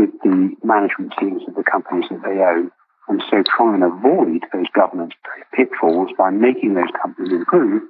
with 0.00 0.12
the 0.24 0.36
management 0.64 1.12
teams 1.20 1.42
of 1.46 1.54
the 1.54 1.66
companies 1.74 2.08
that 2.10 2.22
they 2.24 2.38
own, 2.40 2.70
and 3.08 3.20
so 3.28 3.42
try 3.44 3.74
and 3.76 3.84
avoid 3.84 4.40
those 4.52 4.70
governance 4.80 5.12
pitfalls 5.52 6.10
by 6.16 6.30
making 6.30 6.72
those 6.74 6.92
companies 7.02 7.32
improve, 7.32 7.82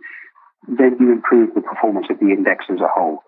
then 0.66 0.96
you 0.98 1.12
improve 1.12 1.54
the 1.54 1.60
performance 1.70 2.08
of 2.10 2.18
the 2.18 2.30
index 2.36 2.66
as 2.74 2.80
a 2.80 2.88
whole. 2.88 3.22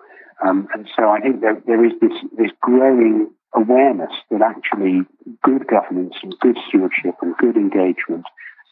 Um, 0.44 0.66
and 0.74 0.88
so 0.96 1.02
I 1.08 1.20
think 1.20 1.40
there, 1.40 1.62
there 1.70 1.84
is 1.84 1.92
this, 2.00 2.16
this 2.36 2.50
growing 2.60 3.30
awareness 3.54 4.14
that 4.30 4.42
actually 4.42 5.06
good 5.44 5.66
governance 5.68 6.14
and 6.22 6.34
good 6.40 6.58
stewardship 6.66 7.14
and 7.22 7.36
good 7.36 7.56
engagement 7.56 8.24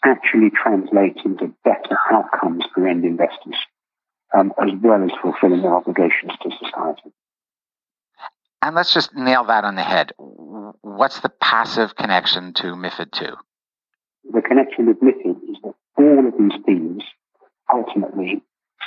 actually 0.05 0.51
translates 0.51 1.21
into 1.25 1.55
better 1.63 1.97
outcomes 2.11 2.65
for 2.75 2.89
end 2.89 3.05
investors. 3.05 3.59
um, 4.33 4.53
as 4.63 4.71
well 4.83 5.03
as 5.03 5.11
fulfilling 5.21 5.63
their 5.63 5.75
obligations 5.75 6.33
to 6.43 6.51
society. 6.63 7.13
And 8.63 8.75
let's 8.75 8.93
just 8.93 9.15
nail 9.15 9.45
that 9.45 9.65
on 9.65 9.75
the 9.75 9.83
head. 9.83 10.13
What's 10.19 11.21
the 11.21 11.31
passive 11.31 11.97
connection 11.97 12.53
to 12.55 12.75
MIFID 12.75 13.23
II? 13.23 13.31
The 14.33 14.43
connection 14.43 14.87
with 14.87 15.01
MIFID 15.01 15.51
is 15.51 15.57
that 15.65 15.75
all 15.97 16.29
of 16.29 16.35
these 16.39 16.61
themes 16.67 17.03
ultimately 17.73 18.43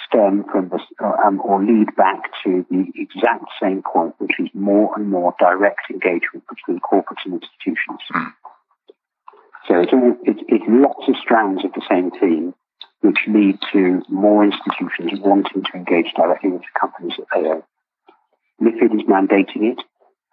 stem 0.07 0.45
from 0.51 0.69
this, 0.69 0.81
uh, 1.03 1.13
um, 1.25 1.41
or 1.41 1.63
lead 1.63 1.95
back 1.95 2.21
to 2.43 2.65
the 2.69 2.85
exact 2.95 3.45
same 3.61 3.81
point, 3.81 4.13
which 4.19 4.39
is 4.39 4.49
more 4.53 4.93
and 4.95 5.09
more 5.09 5.33
direct 5.39 5.89
engagement 5.89 6.45
between 6.47 6.79
corporates 6.79 7.25
and 7.25 7.41
institutions. 7.41 7.99
Mm. 8.13 8.33
So 9.67 9.79
it's, 9.79 9.93
all, 9.93 10.15
it's, 10.23 10.41
it's 10.47 10.65
lots 10.67 11.07
of 11.07 11.15
strands 11.21 11.63
of 11.63 11.71
the 11.73 11.81
same 11.89 12.11
theme, 12.11 12.53
which 13.01 13.19
lead 13.27 13.57
to 13.71 14.03
more 14.09 14.43
institutions 14.43 15.19
wanting 15.21 15.63
to 15.63 15.71
engage 15.73 16.13
directly 16.15 16.51
with 16.51 16.61
the 16.61 16.79
companies 16.79 17.13
that 17.17 17.27
they 17.33 17.47
own. 17.47 17.63
MIFID 18.63 18.95
is 18.95 19.05
mandating 19.11 19.75
it, 19.75 19.79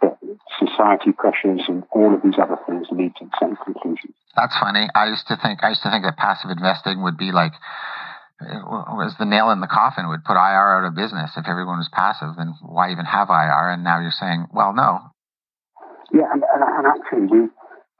but 0.00 0.18
society 0.58 1.10
pressures 1.10 1.62
and 1.66 1.82
all 1.90 2.14
of 2.14 2.22
these 2.22 2.38
other 2.40 2.56
things 2.66 2.86
lead 2.90 3.12
to 3.18 3.26
the 3.26 3.36
same 3.40 3.56
conclusion. 3.64 4.14
That's 4.36 4.56
funny. 4.58 4.88
I 4.94 5.08
used 5.08 5.26
to 5.28 5.36
think 5.36 5.62
I 5.62 5.70
used 5.70 5.82
to 5.82 5.90
think 5.90 6.04
that 6.04 6.16
passive 6.16 6.50
investing 6.50 7.02
would 7.02 7.18
be 7.18 7.32
like 7.32 7.52
was 8.40 9.14
the 9.18 9.28
nail 9.28 9.50
in 9.50 9.60
the 9.60 9.68
coffin 9.68 10.08
would 10.08 10.24
put 10.24 10.32
IR 10.32 10.80
out 10.80 10.86
of 10.86 10.94
business 10.94 11.32
if 11.36 11.44
everyone 11.46 11.76
was 11.76 11.90
passive. 11.92 12.36
Then 12.36 12.54
why 12.62 12.90
even 12.90 13.04
have 13.04 13.28
IR? 13.28 13.76
And 13.76 13.84
now 13.84 14.00
you're 14.00 14.16
saying, 14.16 14.46
well, 14.52 14.72
no. 14.72 15.12
Yeah, 16.12 16.32
and, 16.32 16.42
and, 16.42 16.62
and 16.64 16.86
actually, 16.88 17.26
we, 17.28 17.48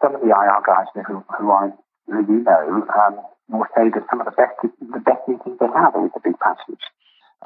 some 0.01 0.15
of 0.15 0.21
the 0.21 0.33
IR 0.33 0.63
guys 0.65 0.89
who, 0.95 1.23
who 1.39 1.51
I 1.53 1.71
who 2.07 2.25
you 2.27 2.41
know 2.43 2.89
um, 2.89 3.21
will 3.53 3.69
say 3.77 3.91
that 3.93 4.03
some 4.11 4.21
of 4.21 4.27
the 4.27 4.35
best 4.35 4.57
the 4.65 5.05
best 5.05 5.23
meetings 5.29 5.59
they 5.61 5.71
have 5.77 5.95
are 5.95 6.03
with 6.03 6.15
the 6.15 6.25
big 6.25 6.35
passives. 6.41 6.83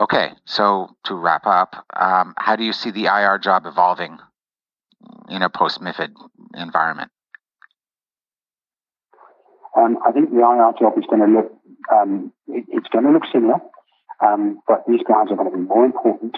Okay, 0.00 0.32
so 0.44 0.88
to 1.04 1.14
wrap 1.14 1.46
up, 1.46 1.86
um, 1.94 2.34
how 2.36 2.56
do 2.56 2.64
you 2.64 2.72
see 2.72 2.90
the 2.90 3.06
IR 3.06 3.38
job 3.38 3.64
evolving 3.64 4.18
in 5.28 5.42
a 5.42 5.48
post 5.48 5.80
MIFID 5.80 6.12
environment? 6.54 7.10
Um, 9.76 9.98
I 10.06 10.12
think 10.12 10.30
the 10.30 10.40
IR 10.40 10.72
job 10.78 10.98
is 10.98 11.04
going 11.08 11.20
to 11.20 11.26
look 11.26 11.52
um, 11.92 12.32
it, 12.48 12.64
it's 12.68 12.88
going 12.88 13.04
to 13.04 13.10
look 13.12 13.24
similar, 13.32 13.60
um, 14.24 14.60
but 14.66 14.84
these 14.88 15.02
guys 15.06 15.26
are 15.30 15.36
going 15.36 15.50
to 15.50 15.56
be 15.56 15.62
more 15.62 15.84
important. 15.84 16.36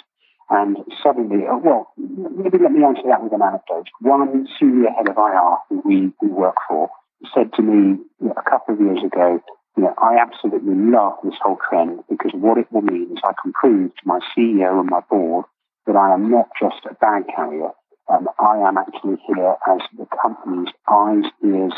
And 0.48 0.76
suddenly, 1.02 1.44
oh, 1.50 1.58
well, 1.58 1.92
maybe 1.96 2.58
let 2.58 2.70
me 2.70 2.84
answer 2.84 3.02
that 3.08 3.22
with 3.22 3.32
an 3.32 3.42
anecdote. 3.42 3.88
One 4.00 4.46
senior 4.60 4.90
head 4.90 5.08
of 5.08 5.16
IR 5.16 5.56
who 5.68 5.82
we, 5.84 6.12
we 6.22 6.28
work 6.28 6.54
for 6.68 6.88
said 7.34 7.52
to 7.54 7.62
me 7.62 7.98
a 8.22 8.48
couple 8.48 8.74
of 8.74 8.80
years 8.80 9.02
ago, 9.04 9.40
you 9.76 9.82
know, 9.82 9.94
I 9.98 10.16
absolutely 10.20 10.74
love 10.74 11.14
this 11.22 11.34
whole 11.42 11.58
trend 11.68 12.00
because 12.08 12.32
what 12.34 12.58
it 12.58 12.66
will 12.72 12.82
mean 12.82 13.12
is 13.12 13.18
I 13.22 13.32
can 13.42 13.52
prove 13.52 13.90
to 13.90 14.02
my 14.04 14.20
CEO 14.32 14.80
and 14.80 14.88
my 14.88 15.00
board 15.10 15.44
that 15.86 15.96
I 15.96 16.14
am 16.14 16.30
not 16.30 16.48
just 16.60 16.84
a 16.90 16.94
bag 16.94 17.24
carrier. 17.34 17.70
Um, 18.08 18.28
I 18.38 18.58
am 18.66 18.78
actually 18.78 19.16
here 19.26 19.54
as 19.68 19.80
the 19.98 20.06
company's 20.22 20.72
eyes, 20.90 21.24
ears, 21.44 21.74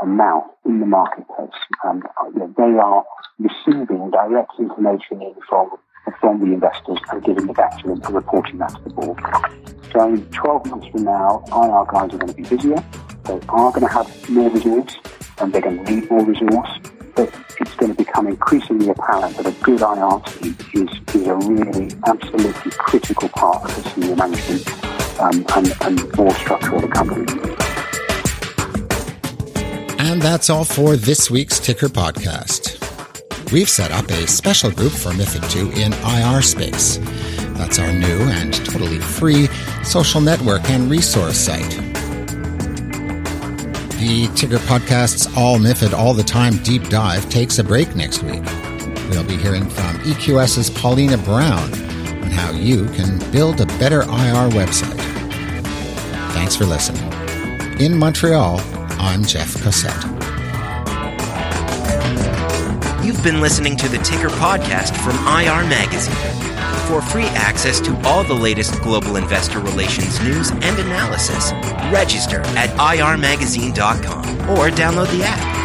and 0.00 0.16
mouth 0.16 0.44
in 0.64 0.80
the 0.80 0.86
marketplace. 0.86 1.50
Um, 1.84 2.02
you 2.34 2.40
know, 2.40 2.54
they 2.56 2.78
are 2.78 3.04
receiving 3.38 4.10
direct 4.10 4.52
information 4.58 5.22
in 5.22 5.34
from 5.48 5.70
from 6.20 6.40
the 6.40 6.46
investors 6.46 6.98
and 7.10 7.22
giving 7.22 7.48
it 7.48 7.56
back 7.56 7.78
to 7.82 7.88
them 7.88 8.00
and 8.02 8.14
reporting 8.14 8.58
that 8.58 8.70
to 8.70 8.82
the 8.84 8.90
board. 8.90 9.18
So 9.92 10.16
12 10.32 10.66
months 10.66 10.88
from 10.88 11.04
now, 11.04 11.44
IR 11.48 11.84
guys 11.92 12.14
are 12.14 12.18
going 12.18 12.28
to 12.28 12.34
be 12.34 12.42
busier. 12.42 12.82
They 13.24 13.40
are 13.48 13.70
going 13.70 13.82
to 13.82 13.88
have 13.88 14.30
more 14.30 14.50
resource 14.50 14.96
and 15.38 15.52
they're 15.52 15.60
going 15.60 15.84
to 15.84 15.94
need 15.94 16.10
more 16.10 16.24
resource. 16.24 16.68
But 17.14 17.34
it's 17.60 17.74
going 17.76 17.94
to 17.94 18.04
become 18.04 18.26
increasingly 18.26 18.88
apparent 18.90 19.36
that 19.36 19.46
a 19.46 19.52
good 19.62 19.80
IR 19.80 20.20
team 20.26 20.56
is, 20.74 21.14
is 21.14 21.26
a 21.26 21.34
really 21.36 21.90
absolutely 22.06 22.70
critical 22.72 23.28
part 23.30 23.64
of 23.64 23.74
the 23.76 23.90
senior 23.90 24.16
management 24.16 25.20
um, 25.20 25.44
and, 25.56 25.74
and 25.82 26.12
board 26.12 26.36
structure 26.36 26.74
of 26.76 26.82
the 26.82 26.88
company. 26.88 27.26
And 29.98 30.22
that's 30.22 30.50
all 30.50 30.64
for 30.64 30.96
this 30.96 31.30
week's 31.30 31.60
Ticker 31.60 31.88
podcast. 31.88 32.80
We've 33.52 33.68
set 33.68 33.90
up 33.90 34.08
a 34.10 34.26
special 34.26 34.70
group 34.70 34.92
for 34.92 35.10
MIFID 35.10 35.50
2 35.50 35.70
in 35.80 35.92
IR 35.92 36.40
Space. 36.40 36.98
That's 37.58 37.78
our 37.78 37.92
new 37.92 38.20
and 38.20 38.54
totally 38.64 38.98
free 38.98 39.48
social 39.82 40.20
network 40.20 40.68
and 40.70 40.90
resource 40.90 41.36
site. 41.36 41.78
The 44.00 44.28
Ticker 44.34 44.56
Podcast's 44.56 45.26
All 45.36 45.58
MIFID 45.58 45.92
All 45.92 46.14
the 46.14 46.22
Time 46.22 46.56
deep 46.62 46.88
dive 46.88 47.28
takes 47.28 47.58
a 47.58 47.64
break 47.64 47.94
next 47.94 48.22
week. 48.22 48.42
We'll 49.10 49.24
be 49.24 49.36
hearing 49.36 49.68
from 49.68 49.98
EQS's 49.98 50.70
Paulina 50.70 51.18
Brown 51.18 51.70
on 51.74 52.30
how 52.30 52.50
you 52.52 52.86
can 52.94 53.18
build 53.30 53.60
a 53.60 53.66
better 53.78 54.00
IR 54.00 54.48
website. 54.56 54.96
Thanks 56.32 56.56
for 56.56 56.64
listening. 56.64 57.12
In 57.78 57.98
Montreal, 57.98 58.62
I'm 58.98 59.22
Jeff 59.22 59.52
Cossette. 59.56 60.19
You've 63.10 63.24
been 63.24 63.40
listening 63.40 63.76
to 63.78 63.88
the 63.88 63.98
Ticker 63.98 64.28
Podcast 64.28 64.96
from 64.98 65.16
IR 65.26 65.68
Magazine. 65.68 66.14
For 66.86 67.02
free 67.02 67.24
access 67.24 67.80
to 67.80 68.00
all 68.06 68.22
the 68.22 68.34
latest 68.34 68.80
global 68.82 69.16
investor 69.16 69.58
relations 69.58 70.20
news 70.22 70.50
and 70.50 70.78
analysis, 70.78 71.50
register 71.92 72.40
at 72.56 72.70
irmagazine.com 72.78 74.24
or 74.50 74.70
download 74.70 75.10
the 75.10 75.24
app. 75.24 75.59